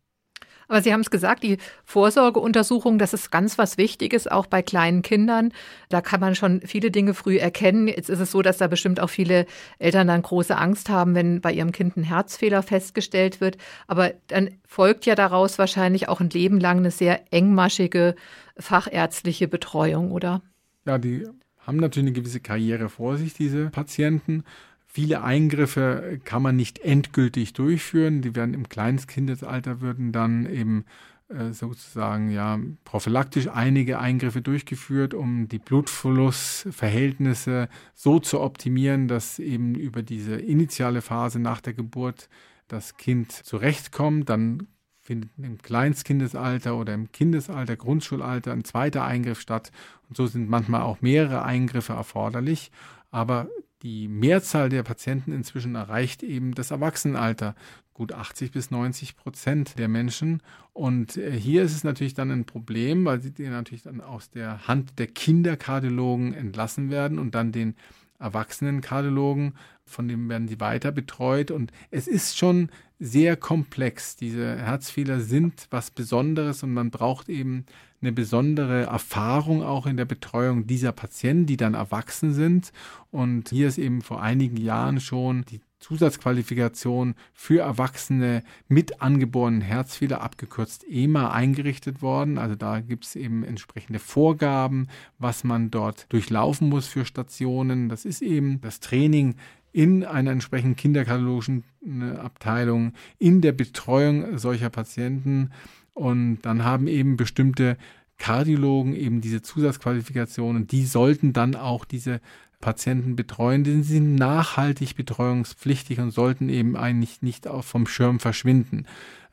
Aber 0.71 0.83
Sie 0.83 0.93
haben 0.93 1.01
es 1.01 1.11
gesagt, 1.11 1.43
die 1.43 1.59
Vorsorgeuntersuchung, 1.85 2.99
das 2.99 3.13
ist 3.13 3.33
ganz 3.33 3.59
was 3.59 3.77
Wichtiges, 3.77 4.29
auch 4.29 4.47
bei 4.47 4.63
kleinen 4.63 5.03
Kindern. 5.03 5.53
Da 5.89 6.01
kann 6.01 6.21
man 6.21 6.37
schon 6.37 6.61
viele 6.61 6.93
Dinge 6.93 7.13
früh 7.13 7.39
erkennen. 7.39 7.89
Jetzt 7.89 8.09
ist 8.09 8.21
es 8.21 8.31
so, 8.31 8.41
dass 8.41 8.59
da 8.59 8.69
bestimmt 8.69 9.01
auch 9.01 9.11
viele 9.11 9.47
Eltern 9.81 10.07
dann 10.07 10.23
große 10.23 10.57
Angst 10.57 10.89
haben, 10.89 11.17
wenn 11.17 11.41
bei 11.41 11.53
ihrem 11.53 11.73
Kind 11.73 11.97
ein 11.97 12.05
Herzfehler 12.05 12.63
festgestellt 12.63 13.41
wird. 13.41 13.59
Aber 13.89 14.13
dann 14.29 14.51
folgt 14.65 15.07
ja 15.07 15.17
daraus 15.17 15.59
wahrscheinlich 15.59 16.09
auch 16.09 16.21
ein 16.21 16.31
Leben 16.31 16.61
lang 16.61 16.79
eine 16.79 16.93
sehr 16.93 17.33
engmaschige 17.33 18.15
fachärztliche 18.57 19.49
Betreuung, 19.49 20.13
oder? 20.13 20.41
Ja, 20.87 20.99
die 20.99 21.27
haben 21.59 21.79
natürlich 21.79 22.11
eine 22.11 22.21
gewisse 22.21 22.39
Karriere 22.39 22.89
vor 22.89 23.17
sich, 23.17 23.35
diese 23.35 23.71
Patienten. 23.71 24.45
Viele 24.93 25.23
Eingriffe 25.23 26.19
kann 26.25 26.43
man 26.43 26.57
nicht 26.57 26.81
endgültig 26.81 27.53
durchführen. 27.53 28.23
Die 28.23 28.35
werden 28.35 28.55
im 28.55 28.69
Kleinskindesalter 28.69 29.81
würden 29.81 30.11
dann 30.11 30.47
eben 30.47 30.85
äh, 31.29 31.53
sozusagen 31.53 32.33
ja 32.33 32.59
prophylaktisch 32.83 33.47
einige 33.47 34.01
Eingriffe 34.01 34.43
durchgeführt, 34.43 35.15
um 35.15 35.47
die 35.47 35.61
Blutflussverhältnisse 35.61 37.69
so 37.95 38.19
zu 38.19 38.41
optimieren, 38.41 39.07
dass 39.07 39.39
eben 39.39 39.77
über 39.77 40.03
diese 40.03 40.35
initiale 40.35 41.03
Phase 41.03 41.39
nach 41.39 41.61
der 41.61 41.75
Geburt 41.75 42.29
das 42.67 42.97
Kind 42.97 43.31
zurechtkommt. 43.31 44.29
Dann 44.29 44.67
findet 44.99 45.31
im 45.39 45.59
Kleinskindesalter 45.59 46.77
oder 46.77 46.95
im 46.95 47.13
Kindesalter, 47.13 47.77
Grundschulalter 47.77 48.51
ein 48.51 48.65
zweiter 48.65 49.05
Eingriff 49.05 49.41
statt. 49.41 49.71
Und 50.09 50.17
so 50.17 50.27
sind 50.27 50.51
manchmal 50.51 50.83
auch 50.83 51.01
mehrere 51.01 51.45
Eingriffe 51.45 51.93
erforderlich. 51.93 52.73
Aber 53.13 53.49
die 53.83 54.09
Mehrzahl 54.09 54.69
der 54.69 54.83
Patienten 54.83 55.33
inzwischen 55.33 55.75
erreicht 55.75 56.23
eben 56.23 56.55
das 56.55 56.71
Erwachsenenalter, 56.71 57.55
gut 57.95 58.13
80 58.13 58.51
bis 58.53 58.71
90 58.71 59.17
Prozent 59.17 59.79
der 59.79 59.89
Menschen. 59.89 60.43
Und 60.73 61.17
äh, 61.17 61.33
hier 61.33 61.63
ist 61.63 61.75
es 61.75 61.85
natürlich 61.85 62.15
dann 62.15 62.31
ein 62.31 62.45
Problem, 62.45 63.05
weil 63.05 63.21
sie 63.21 63.33
natürlich 63.39 63.83
dann 63.83 64.01
aus 64.01 64.31
der 64.31 64.67
Hand 64.67 64.99
der 64.99 65.07
Kinderkardiologen 65.07 66.35
entlassen 66.35 66.91
werden 66.91 67.19
und 67.19 67.35
dann 67.35 67.53
den 67.53 67.75
Erwachsenenkardiologen, 68.21 69.55
von 69.85 70.07
dem 70.07 70.29
werden 70.29 70.47
sie 70.47 70.61
weiter 70.61 70.93
betreut. 70.93 71.51
Und 71.51 71.73
es 71.91 72.07
ist 72.07 72.39
schon 72.39 72.71
sehr 72.99 73.37
komplex. 73.37 74.17
Diese 74.17 74.57
Herzfehler 74.57 75.21
sind 75.21 75.67
was 75.71 75.91
Besonderes 75.91 76.63
und 76.63 76.73
man 76.73 76.91
braucht 76.91 77.29
eben 77.29 77.65
eine 78.03 78.13
besondere 78.13 78.85
Erfahrung 78.85 79.63
auch 79.63 79.87
in 79.87 79.97
der 79.97 80.05
Betreuung 80.05 80.67
dieser 80.67 80.93
Patienten, 80.93 81.47
die 81.47 81.57
dann 81.57 81.75
erwachsen 81.75 82.33
sind. 82.33 82.73
Und 83.11 83.51
hier 83.51 83.69
ist 83.69 83.79
eben 83.79 84.03
vor 84.03 84.23
einigen 84.23 84.57
Jahren 84.57 85.01
schon 85.01 85.45
die 85.47 85.61
Zusatzqualifikation 85.81 87.15
für 87.33 87.61
Erwachsene 87.61 88.43
mit 88.69 89.03
angeborenen 89.03 89.63
Herzfehler, 89.63 90.21
abgekürzt 90.21 90.85
EMA, 90.89 91.33
eingerichtet 91.33 92.03
worden. 92.03 92.39
Also 92.39 92.55
da 92.55 92.81
gibt 92.81 93.07
es 93.07 93.17
eben 93.17 93.43
entsprechende 93.43 93.99
Vorgaben, 93.99 94.89
was 95.19 95.43
man 95.43 95.71
dort 95.71 96.07
durchlaufen 96.13 96.69
muss 96.69 96.87
für 96.87 97.05
Stationen. 97.05 97.89
Das 97.89 98.05
ist 98.05 98.23
eben 98.23 98.61
das 98.61 98.81
Training 98.81 99.35
in 99.73 100.05
einer 100.05 100.33
entsprechenden 100.33 100.77
kinderkardiologischen 100.77 101.65
äh, 101.85 102.17
Abteilung, 102.17 102.93
in 103.19 103.41
der 103.41 103.53
Betreuung 103.53 104.37
solcher 104.39 104.69
Patienten. 104.69 105.51
Und 105.95 106.43
dann 106.43 106.65
haben 106.65 106.87
eben 106.89 107.17
bestimmte 107.17 107.77
Kardiologen 108.19 108.95
eben 108.95 109.23
diese 109.23 109.41
Zusatzqualifikationen, 109.43 110.67
die 110.67 110.85
sollten 110.85 111.33
dann 111.33 111.57
auch 111.57 111.85
diese 111.87 112.21
Patienten 112.61 113.17
betreuen, 113.17 113.65
denn 113.65 113.83
sie 113.83 113.95
sind 113.95 114.15
nachhaltig 114.15 114.95
betreuungspflichtig 114.95 115.99
und 115.99 116.11
sollten 116.11 116.49
eben 116.49 116.77
eigentlich 116.77 117.23
nicht 117.23 117.49
vom 117.63 117.87
Schirm 117.87 118.21
verschwinden. 118.21 118.87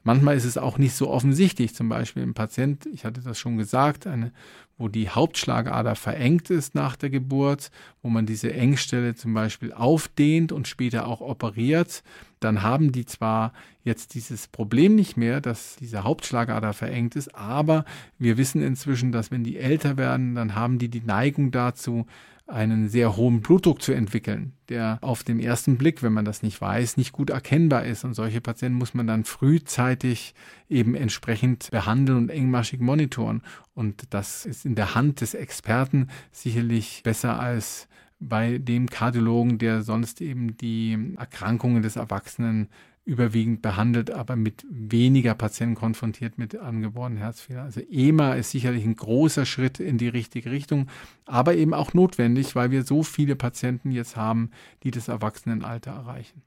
Manchmal 0.07 0.37
ist 0.37 0.45
es 0.45 0.57
auch 0.57 0.77
nicht 0.77 0.93
so 0.93 1.09
offensichtlich, 1.09 1.75
zum 1.75 1.89
Beispiel 1.89 2.23
ein 2.23 2.33
Patient, 2.33 2.85
ich 2.93 3.03
hatte 3.03 3.19
das 3.19 3.37
schon 3.37 3.57
gesagt, 3.57 4.07
eine, 4.07 4.31
wo 4.77 4.87
die 4.87 5.09
Hauptschlagader 5.09 5.95
verengt 5.95 6.49
ist 6.49 6.75
nach 6.75 6.95
der 6.95 7.09
Geburt, 7.09 7.71
wo 8.01 8.07
man 8.07 8.25
diese 8.25 8.53
Engstelle 8.53 9.15
zum 9.15 9.33
Beispiel 9.33 9.73
aufdehnt 9.73 10.53
und 10.53 10.65
später 10.65 11.07
auch 11.07 11.19
operiert, 11.19 12.03
dann 12.39 12.61
haben 12.61 12.93
die 12.93 13.05
zwar 13.05 13.51
jetzt 13.83 14.13
dieses 14.13 14.47
Problem 14.47 14.95
nicht 14.95 15.17
mehr, 15.17 15.41
dass 15.41 15.75
diese 15.75 16.05
Hauptschlagader 16.05 16.71
verengt 16.71 17.17
ist, 17.17 17.35
aber 17.35 17.83
wir 18.17 18.37
wissen 18.37 18.61
inzwischen, 18.61 19.11
dass 19.11 19.29
wenn 19.29 19.43
die 19.43 19.57
älter 19.57 19.97
werden, 19.97 20.35
dann 20.35 20.55
haben 20.55 20.79
die 20.79 20.87
die 20.87 21.01
Neigung 21.01 21.51
dazu, 21.51 22.05
einen 22.47 22.87
sehr 22.87 23.17
hohen 23.17 23.41
Blutdruck 23.41 23.81
zu 23.81 23.91
entwickeln, 23.91 24.53
der 24.69 24.99
auf 25.01 25.23
den 25.23 25.39
ersten 25.39 25.77
Blick, 25.77 26.01
wenn 26.01 26.13
man 26.13 26.25
das 26.25 26.43
nicht 26.43 26.59
weiß, 26.59 26.95
nicht 26.95 27.11
gut 27.11 27.29
erkennbar 27.29 27.85
ist. 27.85 28.05
Und 28.05 28.13
solche 28.13 28.39
Patienten 28.39 28.77
muss 28.77 28.93
man 28.93 29.05
dann 29.05 29.25
frühzeitig 29.25 30.33
eben 30.69 30.95
entsprechend 30.95 31.69
behandeln 31.71 32.17
und 32.17 32.29
engmaschig 32.29 32.79
monitoren. 32.79 33.43
Und 33.73 34.13
das 34.13 34.45
ist 34.45 34.65
in 34.65 34.75
der 34.75 34.95
Hand 34.95 35.19
des 35.19 35.33
Experten 35.33 36.07
sicherlich 36.31 37.01
besser 37.03 37.39
als 37.39 37.87
bei 38.19 38.57
dem 38.57 38.89
Kardiologen, 38.89 39.57
der 39.57 39.83
sonst 39.83 40.21
eben 40.21 40.57
die 40.57 41.15
Erkrankungen 41.17 41.83
des 41.83 41.97
Erwachsenen 41.97 42.69
überwiegend 43.07 43.61
behandelt, 43.61 44.11
aber 44.11 44.35
mit 44.35 44.65
weniger 44.69 45.33
Patienten 45.33 45.75
konfrontiert 45.75 46.37
mit 46.37 46.57
angeborenen 46.57 47.17
Herzfehlern. 47.17 47.63
Also 47.65 47.79
EMA 47.79 48.33
ist 48.33 48.51
sicherlich 48.51 48.83
ein 48.83 48.97
großer 48.97 49.45
Schritt 49.45 49.79
in 49.79 49.97
die 49.97 50.09
richtige 50.09 50.51
Richtung, 50.51 50.87
aber 51.25 51.55
eben 51.55 51.73
auch 51.73 51.93
notwendig, 51.93 52.53
weil 52.55 52.69
wir 52.69 52.83
so 52.83 53.03
viele 53.03 53.37
Patienten 53.37 53.91
jetzt 53.91 54.17
haben, 54.17 54.51
die 54.83 54.91
das 54.91 55.07
Erwachsenenalter 55.07 55.91
erreichen. 55.91 56.41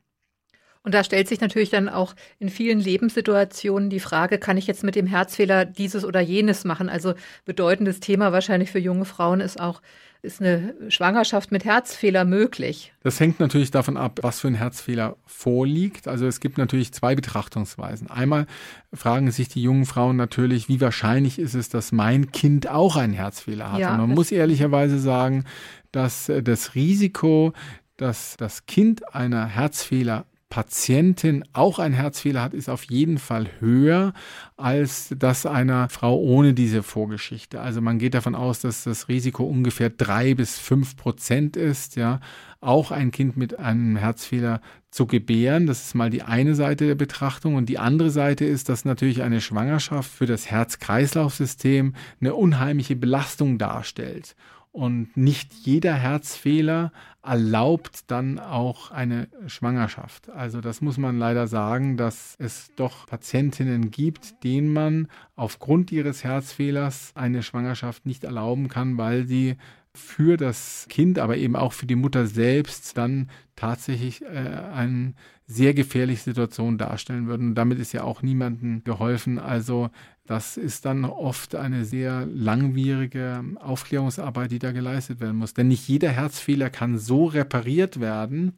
Und 0.83 0.95
da 0.95 1.05
stellt 1.05 1.29
sich 1.29 1.41
natürlich 1.41 1.69
dann 1.69 1.91
auch 1.91 2.15
in 2.39 2.49
vielen 2.49 2.81
Lebenssituationen 2.81 3.91
die 3.91 4.01
Frage, 4.01 4.39
kann 4.39 4.57
ich 4.57 4.67
jetzt 4.67 4.83
mit 4.83 4.95
dem 4.95 5.07
Herzfehler 5.07 5.67
dieses 5.67 6.05
oder 6.07 6.21
jenes 6.21 6.65
machen? 6.65 6.89
Also 6.89 7.15
bedeutendes 7.45 8.01
Thema 8.01 8.33
wahrscheinlich 8.33 8.71
für 8.71 8.79
junge 8.79 9.05
Frauen 9.05 9.41
ist 9.41 9.61
auch, 9.61 9.83
ist 10.23 10.41
eine 10.41 10.75
Schwangerschaft 10.89 11.53
mit 11.53 11.67
Herzfehler 11.67 12.25
möglich? 12.25 12.95
Das 13.03 13.21
hängt 13.21 13.41
natürlich 13.41 13.71
davon 13.71 13.99
ab, 13.99 14.21
was 14.23 14.41
für 14.41 14.49
ein 14.49 14.55
Herzfehler 14.55 15.17
vorliegt. 15.27 16.09
Also 16.09 16.27
es 16.27 16.41
gibt 16.41 16.57
natürlich 16.57 16.93
zwei 16.93 17.15
Betrachtungsweisen. 17.15 18.11
Einmal 18.11 18.47
fragen 18.93 19.31
sich 19.31 19.49
die 19.49 19.63
jungen 19.63 19.85
Frauen 19.85 20.17
natürlich, 20.17 20.69
wie 20.69 20.81
wahrscheinlich 20.81 21.39
ist 21.39 21.55
es, 21.55 21.69
dass 21.69 21.93
mein 21.93 22.33
Kind 22.33 22.69
auch 22.69 22.97
einen 22.97 23.15
Herzfehler 23.15 23.73
hat. 23.73 23.81
Ja, 23.81 23.93
Und 23.93 23.99
man 23.99 24.11
muss 24.11 24.33
ehrlicherweise 24.33 24.99
sagen, 24.99 25.45
dass 25.93 26.31
äh, 26.31 26.43
das 26.43 26.75
Risiko, 26.75 27.53
dass 27.99 28.37
das 28.39 28.65
Kind 28.65 29.15
einer 29.15 29.47
Herzfehler 29.47 30.25
Patientin 30.51 31.45
auch 31.53 31.79
einen 31.79 31.95
Herzfehler 31.95 32.43
hat, 32.43 32.55
ist 32.55 32.69
auf 32.69 32.83
jeden 32.85 33.19
Fall 33.19 33.47
höher 33.61 34.13
als 34.57 35.15
das 35.17 35.47
einer 35.47 35.89
Frau 35.89 36.19
ohne 36.19 36.55
diese 36.55 36.83
Vorgeschichte. 36.83 37.61
Also 37.61 37.81
man 37.81 38.01
geht 38.01 38.15
davon 38.15 38.35
aus, 38.35 38.61
dass 38.61 38.83
das 38.83 39.09
Risiko 39.09 39.45
ungefähr 39.45 39.91
drei 39.91 40.35
bis 40.35 40.59
fünf 40.59 40.97
Prozent 40.97 41.57
ist, 41.57 41.95
ja, 41.95 42.19
auch 42.61 42.91
ein 42.91 43.13
Kind 43.13 43.37
mit 43.37 43.61
einem 43.61 43.97
Herzfehler 43.97 44.61
zu 44.91 45.07
gebären. 45.07 45.69
Das 45.69 45.85
ist 45.85 45.95
mal 45.95 46.11
die 46.11 46.23
eine 46.23 46.57
Seite 46.57 46.87
der 46.87 46.97
Betrachtung. 46.97 47.55
Und 47.55 47.69
die 47.69 47.79
andere 47.79 48.11
Seite 48.11 48.45
ist, 48.45 48.69
dass 48.69 48.85
natürlich 48.85 49.23
eine 49.23 49.41
Schwangerschaft 49.41 50.11
für 50.11 50.27
das 50.27 50.51
Herz-Kreislauf-System 50.51 51.95
eine 52.21 52.35
unheimliche 52.35 52.97
Belastung 52.97 53.57
darstellt. 53.57 54.35
Und 54.73 55.17
nicht 55.17 55.53
jeder 55.53 55.95
Herzfehler 55.95 56.93
erlaubt 57.23 58.11
dann 58.11 58.39
auch 58.39 58.93
eine 58.93 59.29
Schwangerschaft. 59.47 60.31
Also 60.31 60.61
das 60.61 60.81
muss 60.81 60.97
man 60.97 61.19
leider 61.19 61.49
sagen, 61.49 61.97
dass 61.97 62.37
es 62.39 62.71
doch 62.77 63.07
Patientinnen 63.07 63.91
gibt, 63.91 64.45
denen 64.45 64.73
man 64.73 65.09
aufgrund 65.35 65.91
ihres 65.91 66.23
Herzfehlers 66.23 67.13
eine 67.17 67.43
Schwangerschaft 67.43 68.07
nicht 68.07 68.23
erlauben 68.23 68.69
kann, 68.69 68.97
weil 68.97 69.27
sie 69.27 69.57
für 69.95 70.37
das 70.37 70.87
Kind, 70.89 71.19
aber 71.19 71.37
eben 71.37 71.57
auch 71.57 71.73
für 71.73 71.87
die 71.87 71.97
Mutter 71.97 72.27
selbst 72.27 72.97
dann 72.97 73.29
tatsächlich 73.57 74.23
äh, 74.23 74.27
eine 74.27 75.15
sehr 75.47 75.75
gefährliche 75.75 76.23
Situation 76.23 76.79
darstellen 76.79 77.27
würden. 77.27 77.49
Und 77.49 77.55
damit 77.57 77.81
ist 77.81 77.93
ja 77.93 78.05
auch 78.05 78.23
niemandem 78.23 78.85
geholfen. 78.85 79.41
Also 79.41 79.91
das 80.27 80.57
ist 80.57 80.85
dann 80.85 81.05
oft 81.05 81.57
eine 81.57 81.85
sehr 81.85 82.25
langwierige 82.27 83.43
Aufklärungsarbeit, 83.59 84.53
die 84.53 84.61
da 84.61 84.71
geleistet 84.71 85.19
werden 85.19 85.39
muss. 85.39 85.55
Denn 85.55 85.69
nicht 85.69 85.89
jeder 85.89 86.11
Herzfehler 86.11 86.71
kann 86.71 86.99
so 86.99 87.25
repariert 87.25 87.99
werden, 87.99 88.53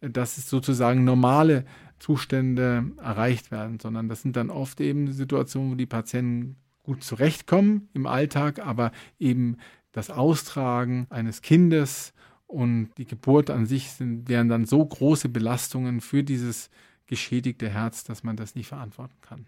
dass 0.00 0.38
es 0.38 0.48
sozusagen 0.48 1.02
normale 1.02 1.64
Zustände 1.98 2.84
erreicht 3.02 3.50
werden, 3.50 3.80
sondern 3.80 4.08
das 4.08 4.22
sind 4.22 4.36
dann 4.36 4.50
oft 4.50 4.80
eben 4.80 5.10
Situationen, 5.10 5.72
wo 5.72 5.74
die 5.74 5.86
Patienten 5.86 6.56
gut 6.84 7.02
zurechtkommen 7.02 7.88
im 7.94 8.06
Alltag, 8.06 8.64
aber 8.64 8.92
eben 9.18 9.56
das 9.96 10.10
Austragen 10.10 11.06
eines 11.08 11.40
Kindes 11.40 12.12
und 12.46 12.90
die 12.98 13.06
Geburt 13.06 13.48
an 13.48 13.64
sich 13.64 13.90
sind, 13.90 14.28
wären 14.28 14.50
dann 14.50 14.66
so 14.66 14.84
große 14.84 15.30
Belastungen 15.30 16.02
für 16.02 16.22
dieses 16.22 16.68
geschädigte 17.06 17.70
Herz, 17.70 18.04
dass 18.04 18.22
man 18.22 18.36
das 18.36 18.54
nicht 18.54 18.68
verantworten 18.68 19.16
kann. 19.22 19.46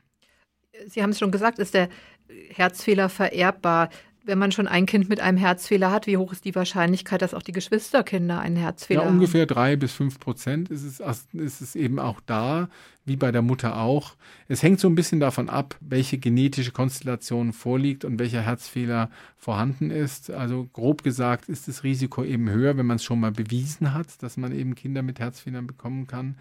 Sie 0.87 1.03
haben 1.03 1.11
es 1.11 1.19
schon 1.19 1.31
gesagt, 1.31 1.59
ist 1.59 1.75
der 1.75 1.91
Herzfehler 2.51 3.11
vererbbar? 3.11 3.91
Wenn 4.29 4.39
man 4.39 4.53
schon 4.53 4.69
ein 4.69 4.85
Kind 4.85 5.09
mit 5.09 5.21
einem 5.21 5.39
Herzfehler 5.39 5.91
hat, 5.91 6.07
wie 6.07 6.19
hoch 6.19 6.33
ist 6.33 6.45
die 6.45 6.55
Wahrscheinlichkeit, 6.55 7.23
dass 7.23 7.33
auch 7.33 7.43
die 7.43 7.53
Geschwisterkinder 7.53 8.39
einen 8.39 8.57
Herzfehler 8.57 9.01
haben? 9.01 9.07
Ja, 9.07 9.13
ungefähr 9.15 9.47
drei 9.47 9.75
bis 9.75 9.95
fünf 9.95 10.21
Prozent 10.21 10.69
ist 10.69 10.85
es, 10.85 11.01
ist 11.33 11.63
es 11.63 11.75
eben 11.75 11.99
auch 11.99 12.21
da, 12.27 12.69
wie 13.07 13.17
bei 13.17 13.33
der 13.33 13.41
Mutter 13.41 13.79
auch. 13.79 14.17
Es 14.47 14.63
hängt 14.63 14.81
so 14.81 14.89
ein 14.89 14.95
bisschen 14.95 15.19
davon 15.19 15.49
ab, 15.49 15.77
welche 15.81 16.19
genetische 16.19 16.73
Konstellation 16.73 17.55
vorliegt 17.55 18.05
und 18.05 18.19
welcher 18.19 18.43
Herzfehler 18.43 19.09
vorhanden 19.39 19.91
ist. 19.91 20.31
Also 20.31 20.69
grob 20.75 21.03
gesagt 21.03 21.49
ist 21.49 21.67
das 21.67 21.83
Risiko 21.83 22.23
eben 22.23 22.51
höher, 22.51 22.77
wenn 22.77 22.85
man 22.85 22.97
es 22.97 23.05
schon 23.05 23.21
mal 23.21 23.33
bewiesen 23.33 23.95
hat, 23.95 24.23
dass 24.23 24.37
man 24.37 24.53
eben 24.53 24.75
Kinder 24.75 25.01
mit 25.01 25.21
Herzfehlern 25.21 25.67
bekommen 25.67 26.07
kann. 26.07 26.37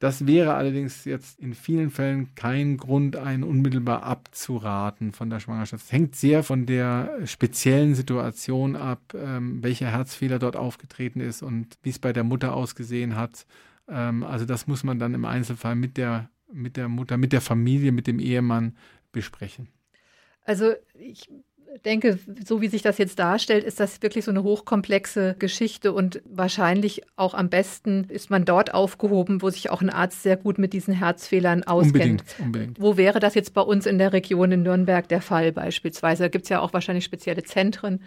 Das 0.00 0.26
wäre 0.26 0.54
allerdings 0.54 1.04
jetzt 1.04 1.38
in 1.38 1.52
vielen 1.52 1.90
Fällen 1.90 2.34
kein 2.34 2.78
Grund, 2.78 3.16
einen 3.16 3.42
unmittelbar 3.42 4.02
abzuraten 4.02 5.12
von 5.12 5.28
der 5.28 5.40
Schwangerschaft. 5.40 5.84
Es 5.84 5.92
hängt 5.92 6.16
sehr 6.16 6.42
von 6.42 6.64
der 6.64 7.26
speziellen 7.26 7.94
Situation 7.94 8.76
ab, 8.76 9.14
ähm, 9.14 9.62
welcher 9.62 9.88
Herzfehler 9.88 10.38
dort 10.38 10.56
aufgetreten 10.56 11.20
ist 11.20 11.42
und 11.42 11.76
wie 11.82 11.90
es 11.90 11.98
bei 11.98 12.14
der 12.14 12.24
Mutter 12.24 12.54
ausgesehen 12.54 13.14
hat. 13.14 13.44
Ähm, 13.88 14.24
also 14.24 14.46
das 14.46 14.66
muss 14.66 14.84
man 14.84 14.98
dann 14.98 15.12
im 15.12 15.26
Einzelfall 15.26 15.74
mit 15.74 15.98
der, 15.98 16.30
mit 16.50 16.78
der 16.78 16.88
Mutter, 16.88 17.18
mit 17.18 17.34
der 17.34 17.42
Familie, 17.42 17.92
mit 17.92 18.06
dem 18.06 18.20
Ehemann 18.20 18.78
besprechen. 19.12 19.68
Also 20.46 20.72
ich 20.94 21.28
denke, 21.84 22.18
so 22.44 22.60
wie 22.60 22.68
sich 22.68 22.82
das 22.82 22.98
jetzt 22.98 23.18
darstellt, 23.18 23.64
ist 23.64 23.80
das 23.80 24.02
wirklich 24.02 24.24
so 24.24 24.30
eine 24.30 24.42
hochkomplexe 24.42 25.36
Geschichte 25.38 25.92
und 25.92 26.20
wahrscheinlich 26.24 27.02
auch 27.16 27.34
am 27.34 27.48
besten 27.48 28.04
ist 28.08 28.30
man 28.30 28.44
dort 28.44 28.74
aufgehoben, 28.74 29.42
wo 29.42 29.50
sich 29.50 29.70
auch 29.70 29.80
ein 29.80 29.90
Arzt 29.90 30.22
sehr 30.22 30.36
gut 30.36 30.58
mit 30.58 30.72
diesen 30.72 30.94
Herzfehlern 30.94 31.62
auskennt. 31.64 32.22
Unbedingt, 32.22 32.40
unbedingt. 32.40 32.80
Wo 32.80 32.96
wäre 32.96 33.20
das 33.20 33.34
jetzt 33.34 33.54
bei 33.54 33.62
uns 33.62 33.86
in 33.86 33.98
der 33.98 34.12
Region 34.12 34.52
in 34.52 34.62
Nürnberg 34.62 35.08
der 35.08 35.22
Fall 35.22 35.52
beispielsweise? 35.52 36.24
Da 36.24 36.28
gibt 36.28 36.44
es 36.44 36.48
ja 36.48 36.60
auch 36.60 36.72
wahrscheinlich 36.72 37.04
spezielle 37.04 37.42
Zentren, 37.42 38.00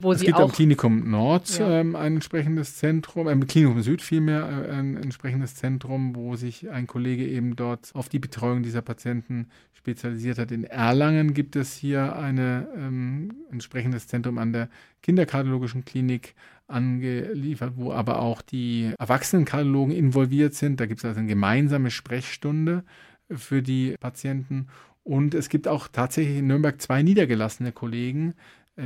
wo 0.00 0.12
es 0.12 0.20
Sie 0.20 0.26
gibt 0.26 0.38
auch 0.38 0.44
am 0.44 0.52
Klinikum 0.52 1.10
Nord 1.10 1.58
ja. 1.58 1.80
ähm, 1.80 1.96
ein 1.96 2.14
entsprechendes 2.14 2.76
Zentrum, 2.76 3.26
äh, 3.26 3.32
im 3.32 3.46
Klinikum 3.46 3.82
Süd 3.82 4.00
vielmehr 4.00 4.66
äh, 4.68 4.72
ein 4.72 4.96
entsprechendes 4.96 5.56
Zentrum, 5.56 6.14
wo 6.14 6.36
sich 6.36 6.70
ein 6.70 6.86
Kollege 6.86 7.26
eben 7.26 7.56
dort 7.56 7.90
auf 7.94 8.08
die 8.08 8.18
Betreuung 8.18 8.62
dieser 8.62 8.82
Patienten 8.82 9.48
spezialisiert 9.72 10.38
hat. 10.38 10.52
In 10.52 10.64
Erlangen 10.64 11.34
gibt 11.34 11.56
es 11.56 11.74
hier 11.74 12.16
ein 12.16 12.38
ähm, 12.38 13.30
entsprechendes 13.50 14.06
Zentrum 14.06 14.38
an 14.38 14.52
der 14.52 14.68
Kinderkardiologischen 15.02 15.84
Klinik 15.84 16.34
angeliefert, 16.68 17.72
wo 17.76 17.92
aber 17.92 18.20
auch 18.20 18.42
die 18.42 18.92
Erwachsenenkardiologen 18.98 19.94
involviert 19.94 20.54
sind. 20.54 20.80
Da 20.80 20.86
gibt 20.86 21.00
es 21.00 21.04
also 21.04 21.18
eine 21.18 21.28
gemeinsame 21.28 21.90
Sprechstunde 21.90 22.84
für 23.30 23.62
die 23.62 23.96
Patienten. 23.98 24.68
Und 25.02 25.34
es 25.34 25.48
gibt 25.48 25.66
auch 25.66 25.88
tatsächlich 25.88 26.38
in 26.38 26.46
Nürnberg 26.46 26.80
zwei 26.82 27.02
niedergelassene 27.02 27.72
Kollegen, 27.72 28.34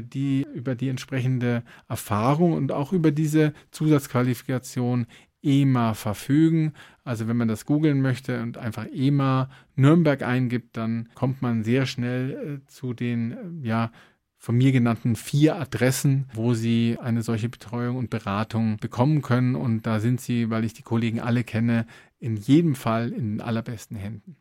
die 0.00 0.46
über 0.55 0.74
die 0.74 0.88
entsprechende 0.88 1.62
Erfahrung 1.88 2.55
und 2.55 2.72
auch 2.72 2.92
über 2.92 3.11
diese 3.11 3.52
Zusatzqualifikation 3.70 5.07
EMA 5.42 5.94
verfügen. 5.94 6.72
Also 7.05 7.28
wenn 7.28 7.37
man 7.37 7.48
das 7.48 7.66
googeln 7.66 8.00
möchte 8.00 8.42
und 8.42 8.59
einfach 8.59 8.87
EMA 8.92 9.50
Nürnberg 9.74 10.22
eingibt, 10.22 10.76
dann 10.76 11.09
kommt 11.14 11.42
man 11.42 11.64
sehr 11.64 11.87
schnell 11.87 12.61
äh, 12.62 12.66
zu 12.68 12.94
den 12.94 13.33
äh, 13.33 13.66
ja 13.66 13.90
von 14.38 14.57
mir 14.57 14.72
genannten 14.72 15.14
vier 15.14 15.55
Adressen, 15.55 16.28
wo 16.35 16.52
Sie 16.52 16.98
eine 17.00 17.22
solche 17.22 17.48
Betreuung 17.48 17.96
und 17.96 18.11
Beratung 18.11 18.76
bekommen 18.78 19.22
können. 19.22 19.55
Und 19.55 19.87
da 19.87 20.00
sind 20.00 20.20
Sie, 20.20 20.50
weil 20.50 20.64
ich 20.64 20.74
die 20.74 20.83
Kollegen 20.83 21.20
alle 21.20 21.44
kenne, 21.44 21.87
in 22.18 22.37
jedem 22.37 22.74
Fall 22.74 23.11
in 23.11 23.35
den 23.37 23.40
allerbesten 23.40 23.96
Händen. 23.96 24.37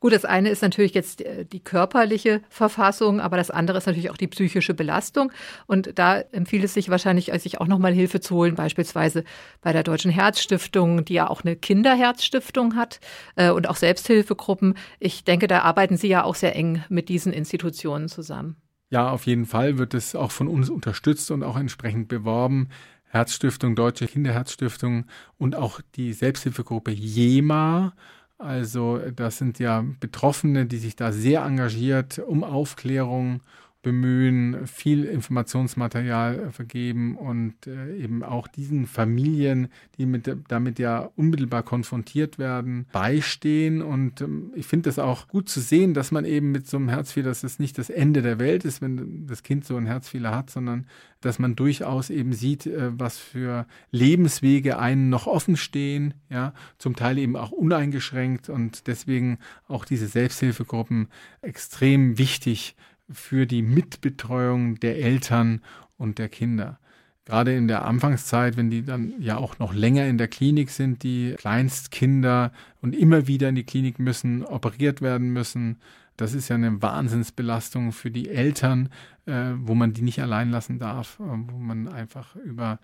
Gut, 0.00 0.12
das 0.12 0.24
eine 0.24 0.50
ist 0.50 0.62
natürlich 0.62 0.94
jetzt 0.94 1.22
äh, 1.22 1.44
die 1.44 1.60
körperliche 1.60 2.42
Verfassung, 2.48 3.20
aber 3.20 3.36
das 3.36 3.50
andere 3.50 3.78
ist 3.78 3.86
natürlich 3.86 4.10
auch 4.10 4.16
die 4.16 4.26
psychische 4.26 4.74
Belastung. 4.74 5.32
Und 5.66 5.98
da 5.98 6.20
empfiehlt 6.20 6.64
es 6.64 6.74
sich 6.74 6.88
wahrscheinlich, 6.88 7.32
äh, 7.32 7.38
sich 7.38 7.60
auch 7.60 7.66
nochmal 7.66 7.92
Hilfe 7.92 8.20
zu 8.20 8.34
holen, 8.36 8.54
beispielsweise 8.54 9.24
bei 9.60 9.72
der 9.72 9.82
Deutschen 9.82 10.10
Herzstiftung, 10.10 11.04
die 11.04 11.14
ja 11.14 11.28
auch 11.28 11.42
eine 11.42 11.56
Kinderherzstiftung 11.56 12.76
hat 12.76 13.00
äh, 13.36 13.50
und 13.50 13.68
auch 13.68 13.76
Selbsthilfegruppen. 13.76 14.74
Ich 14.98 15.24
denke, 15.24 15.46
da 15.46 15.60
arbeiten 15.60 15.96
Sie 15.96 16.08
ja 16.08 16.24
auch 16.24 16.34
sehr 16.34 16.56
eng 16.56 16.84
mit 16.88 17.08
diesen 17.08 17.32
Institutionen 17.32 18.08
zusammen. 18.08 18.56
Ja, 18.88 19.10
auf 19.10 19.26
jeden 19.26 19.46
Fall 19.46 19.78
wird 19.78 19.94
es 19.94 20.14
auch 20.14 20.30
von 20.30 20.46
uns 20.46 20.70
unterstützt 20.70 21.30
und 21.30 21.42
auch 21.42 21.56
entsprechend 21.56 22.08
beworben. 22.08 22.68
Herzstiftung, 23.08 23.74
Deutsche 23.74 24.06
Kinderherzstiftung 24.06 25.06
und 25.38 25.56
auch 25.56 25.80
die 25.94 26.12
Selbsthilfegruppe 26.12 26.90
JEMA 26.90 27.94
also 28.38 28.98
das 28.98 29.38
sind 29.38 29.58
ja 29.58 29.84
Betroffene, 30.00 30.66
die 30.66 30.78
sich 30.78 30.96
da 30.96 31.12
sehr 31.12 31.42
engagiert 31.42 32.18
um 32.18 32.44
Aufklärung 32.44 33.40
bemühen, 33.86 34.66
viel 34.66 35.04
Informationsmaterial 35.04 36.50
vergeben 36.50 37.16
und 37.16 37.68
äh, 37.68 37.96
eben 37.96 38.24
auch 38.24 38.48
diesen 38.48 38.88
Familien, 38.88 39.68
die 39.96 40.06
mit, 40.06 40.28
damit 40.48 40.80
ja 40.80 41.08
unmittelbar 41.14 41.62
konfrontiert 41.62 42.36
werden, 42.36 42.86
beistehen. 42.90 43.82
Und 43.82 44.22
ähm, 44.22 44.50
ich 44.56 44.66
finde 44.66 44.88
das 44.88 44.98
auch 44.98 45.28
gut 45.28 45.48
zu 45.48 45.60
sehen, 45.60 45.94
dass 45.94 46.10
man 46.10 46.24
eben 46.24 46.50
mit 46.50 46.66
so 46.66 46.78
einem 46.78 46.88
Herzfehler, 46.88 47.28
dass 47.28 47.44
es 47.44 47.60
nicht 47.60 47.78
das 47.78 47.88
Ende 47.88 48.22
der 48.22 48.40
Welt 48.40 48.64
ist, 48.64 48.82
wenn 48.82 49.28
das 49.28 49.44
Kind 49.44 49.64
so 49.64 49.76
einen 49.76 49.86
Herzfehler 49.86 50.34
hat, 50.34 50.50
sondern 50.50 50.86
dass 51.20 51.38
man 51.38 51.54
durchaus 51.54 52.10
eben 52.10 52.32
sieht, 52.32 52.66
äh, 52.66 52.90
was 52.98 53.18
für 53.18 53.68
Lebenswege 53.92 54.80
einen 54.80 55.10
noch 55.10 55.28
offen 55.28 55.56
stehen, 55.56 56.14
ja, 56.28 56.54
zum 56.78 56.96
Teil 56.96 57.18
eben 57.18 57.36
auch 57.36 57.52
uneingeschränkt 57.52 58.48
und 58.48 58.88
deswegen 58.88 59.38
auch 59.68 59.84
diese 59.84 60.08
Selbsthilfegruppen 60.08 61.06
extrem 61.40 62.18
wichtig 62.18 62.74
für 63.10 63.46
die 63.46 63.62
Mitbetreuung 63.62 64.80
der 64.80 64.98
Eltern 64.98 65.62
und 65.96 66.18
der 66.18 66.28
Kinder. 66.28 66.78
Gerade 67.24 67.56
in 67.56 67.66
der 67.66 67.84
Anfangszeit, 67.84 68.56
wenn 68.56 68.70
die 68.70 68.84
dann 68.84 69.20
ja 69.20 69.36
auch 69.36 69.58
noch 69.58 69.74
länger 69.74 70.06
in 70.06 70.16
der 70.16 70.28
Klinik 70.28 70.70
sind, 70.70 71.02
die 71.02 71.34
Kleinstkinder 71.36 72.52
und 72.80 72.94
immer 72.94 73.26
wieder 73.26 73.48
in 73.48 73.56
die 73.56 73.64
Klinik 73.64 73.98
müssen, 73.98 74.44
operiert 74.44 75.02
werden 75.02 75.32
müssen, 75.32 75.78
das 76.16 76.34
ist 76.34 76.48
ja 76.48 76.54
eine 76.54 76.80
Wahnsinnsbelastung 76.80 77.92
für 77.92 78.10
die 78.10 78.28
Eltern, 78.28 78.90
äh, 79.26 79.52
wo 79.56 79.74
man 79.74 79.92
die 79.92 80.02
nicht 80.02 80.22
allein 80.22 80.50
lassen 80.50 80.78
darf, 80.78 81.18
äh, 81.20 81.24
wo 81.24 81.58
man 81.58 81.88
einfach 81.88 82.36
über 82.36 82.78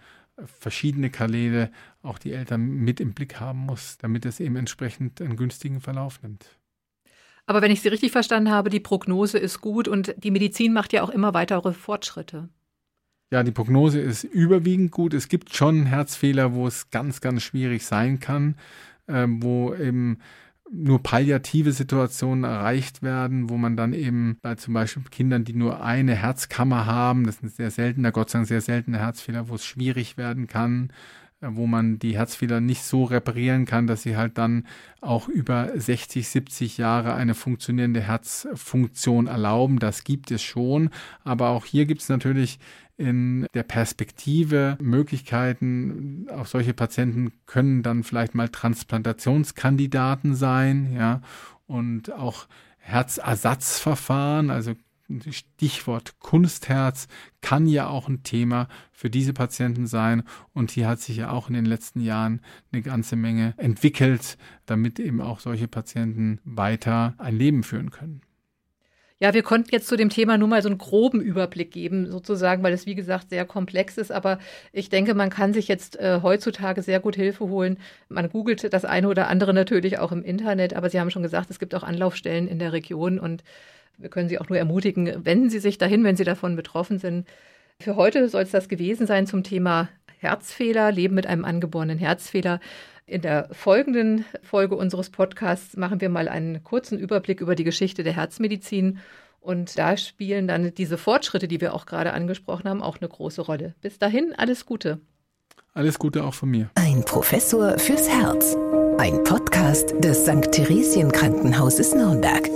verschiedene 0.45 1.11
Kanäle 1.11 1.71
auch 2.03 2.19
die 2.19 2.33
Eltern 2.33 2.67
mit 2.67 3.01
im 3.01 3.13
Blick 3.15 3.41
haben 3.41 3.61
muss, 3.61 3.97
damit 3.99 4.27
es 4.27 4.41
eben 4.41 4.57
entsprechend 4.57 5.21
einen 5.21 5.37
günstigen 5.37 5.81
Verlauf 5.81 6.23
nimmt. 6.23 6.59
Aber 7.47 7.63
wenn 7.63 7.71
ich 7.71 7.81
Sie 7.81 7.89
richtig 7.89 8.13
verstanden 8.13 8.51
habe, 8.51 8.71
die 8.71 8.81
Prognose 8.81 9.39
ist 9.39 9.61
gut 9.61 9.89
und 9.89 10.15
die 10.17 10.31
Medizin 10.31 10.73
macht 10.73 10.93
ja 10.93 11.03
auch 11.03 11.11
immer 11.11 11.35
weitere 11.35 11.73
Fortschritte. 11.73 12.49
Ja, 13.33 13.43
die 13.43 13.51
Prognose 13.51 14.01
ist 14.01 14.25
überwiegend 14.25 14.91
gut. 14.91 15.15
Es 15.15 15.29
gibt 15.29 15.55
schon 15.55 15.87
Herzfehler, 15.87 16.55
wo 16.55 16.67
es 16.67 16.91
ganz, 16.91 17.21
ganz 17.21 17.43
schwierig 17.43 17.85
sein 17.85 18.21
kann. 18.21 18.57
äh, 19.07 19.27
wo 19.29 19.75
eben 19.75 20.19
nur 20.71 21.03
palliative 21.03 21.73
Situationen 21.73 22.45
erreicht 22.45 23.03
werden, 23.03 23.51
wo 23.51 23.59
man 23.59 23.77
dann 23.77 23.93
eben 23.93 24.39
bei 24.41 24.55
zum 24.55 24.73
Beispiel 24.75 25.03
Kindern, 25.11 25.45
die 25.45 25.53
nur 25.53 25.83
eine 25.83 26.15
Herzkammer 26.15 26.87
haben, 26.87 27.27
das 27.27 27.37
ist 27.37 27.43
ein 27.43 27.49
sehr 27.51 27.71
seltener, 27.71 28.11
Gott 28.11 28.31
sei 28.31 28.39
Dank 28.39 28.49
sehr 28.49 28.63
seltener 28.63 28.99
Herzfehler, 28.99 29.49
wo 29.49 29.57
es 29.57 29.67
schwierig 29.67 30.17
werden 30.17 30.47
kann, 30.47 30.91
wo 31.43 31.67
man 31.67 31.99
die 31.99 32.17
Herzfehler 32.17 32.61
nicht 32.61 32.83
so 32.85 33.05
reparieren 33.05 33.65
kann, 33.65 33.87
dass 33.87 34.03
sie 34.03 34.17
halt 34.17 34.39
dann 34.39 34.67
auch 35.01 35.29
über 35.29 35.71
60, 35.75 36.29
70 36.29 36.79
Jahre 36.79 37.15
eine 37.15 37.35
funktionierende 37.35 38.01
Herzfunktion 38.01 39.27
erlauben. 39.27 39.79
Das 39.79 40.05
gibt 40.05 40.31
es 40.31 40.43
schon. 40.43 40.91
Aber 41.25 41.49
auch 41.51 41.65
hier 41.65 41.87
gibt 41.87 42.03
es 42.03 42.09
natürlich 42.09 42.59
in 42.97 43.47
der 43.55 43.65
Perspektive 43.65 44.77
Möglichkeiten. 44.81 46.27
Auch 46.31 46.47
solche 46.47 46.75
Patienten 46.75 47.33
können 47.47 47.83
dann 47.83 48.05
vielleicht 48.05 48.35
mal 48.35 48.49
Transplantationskandidaten 48.49 50.35
sein, 50.35 50.93
ja, 50.95 51.21
und 51.67 52.13
auch 52.13 52.47
Herzersatzverfahren, 52.79 54.51
also 54.51 54.75
Stichwort 55.31 56.19
Kunstherz 56.19 57.09
kann 57.41 57.67
ja 57.67 57.89
auch 57.89 58.09
ein 58.09 58.23
Thema 58.23 58.69
für 58.93 59.11
diese 59.11 59.33
Patienten 59.33 59.87
sein. 59.87 60.23
Und 60.55 60.71
hier 60.71 60.89
hat 60.89 61.01
sich 61.01 61.17
ja 61.17 61.31
auch 61.31 61.49
in 61.49 61.55
den 61.55 61.67
letzten 61.67 62.01
Jahren 62.01 62.41
eine 62.73 62.83
ganze 62.83 63.17
Menge 63.17 63.55
entwickelt, 63.57 64.39
damit 64.67 64.99
eben 64.99 65.21
auch 65.21 65.41
solche 65.41 65.69
Patienten 65.69 66.41
weiter 66.45 67.15
ein 67.19 67.37
Leben 67.37 67.63
führen 67.63 67.91
können. 67.91 68.23
Ja, 69.23 69.35
wir 69.35 69.45
konnten 69.45 69.69
jetzt 69.71 69.87
zu 69.87 69.95
dem 69.95 70.11
Thema 70.11 70.37
nur 70.37 70.49
mal 70.49 70.63
so 70.63 70.69
einen 70.69 70.79
groben 70.79 71.21
Überblick 71.21 71.71
geben, 71.71 72.11
sozusagen, 72.11 72.65
weil 72.65 72.73
es, 72.73 72.87
wie 72.87 72.97
gesagt, 72.97 73.31
sehr 73.31 73.45
komplex 73.45 73.97
ist. 73.97 74.11
Aber 74.11 74.41
ich 74.73 74.89
denke, 74.89 75.15
man 75.15 75.31
kann 75.31 75.53
sich 75.53 75.69
jetzt 75.69 75.95
äh, 76.01 76.19
heutzutage 76.25 76.83
sehr 76.83 76.99
gut 76.99 77.15
Hilfe 77.15 77.45
holen. 77.45 77.79
Man 78.09 78.29
googelt 78.31 78.73
das 78.73 78.85
eine 78.85 79.07
oder 79.07 79.29
andere 79.29 79.55
natürlich 79.55 80.01
auch 80.01 80.11
im 80.11 80.25
Internet, 80.25 80.75
aber 80.75 80.91
Sie 80.91 80.99
haben 80.99 81.13
schon 81.13 81.23
gesagt, 81.23 81.51
es 81.51 81.61
gibt 81.61 81.73
auch 81.77 81.85
Anlaufstellen 81.85 82.49
in 82.49 82.59
der 82.59 82.73
Region 82.73 83.21
und 83.21 83.45
wir 83.97 84.11
können 84.11 84.29
Sie 84.29 84.41
auch 84.41 84.49
nur 84.49 84.59
ermutigen, 84.59 85.25
wenden 85.25 85.51
Sie 85.51 85.61
sich 85.61 85.79
dahin, 85.79 86.03
wenn 86.03 86.17
Sie 86.17 86.25
davon 86.25 86.57
betroffen 86.57 86.99
sind. 86.99 87.29
Für 87.79 87.95
heute 87.95 88.29
soll 88.29 88.43
es 88.43 88.51
das 88.51 88.69
gewesen 88.69 89.07
sein 89.07 89.29
zum 89.29 89.45
Thema 89.45 89.89
Herzfehler, 90.19 90.91
Leben 90.91 91.15
mit 91.15 91.29
einem 91.29 91.45
angeborenen 91.45 91.99
Herzfehler. 91.99 92.59
In 93.07 93.21
der 93.21 93.49
folgenden 93.53 94.25
Folge 94.43 94.77
unseres 94.77 95.11
Podcasts 95.11 95.77
machen 95.77 96.01
wir 96.01 96.09
mal 96.09 96.29
einen 96.29 96.63
kurzen 96.63 96.99
Überblick 96.99 97.41
über 97.41 97.55
die 97.55 97.65
Geschichte 97.65 98.05
der 98.05 98.15
Herzmedizin. 98.15 98.99
Und 99.41 99.77
da 99.77 99.97
spielen 99.97 100.47
dann 100.47 100.73
diese 100.75 100.99
Fortschritte, 100.99 101.49
die 101.49 101.61
wir 101.61 101.75
auch 101.75 101.87
gerade 101.87 102.13
angesprochen 102.13 102.69
haben, 102.69 102.83
auch 102.83 102.99
eine 103.01 103.09
große 103.09 103.43
Rolle. 103.43 103.75
Bis 103.81 103.99
dahin, 103.99 104.35
alles 104.37 104.67
Gute. 104.67 105.01
Alles 105.75 105.99
Gute 105.99 106.23
auch 106.23 106.35
von 106.35 106.51
mir. 106.51 106.71
Ein 106.75 107.05
Professor 107.05 107.79
fürs 107.79 108.09
Herz. 108.09 108.57
Ein 108.99 109.25
Podcast 109.25 109.95
des 109.99 110.25
St. 110.25 110.53
Theresien 110.53 111.11
Krankenhauses 111.11 111.95
Nürnberg. 111.95 112.49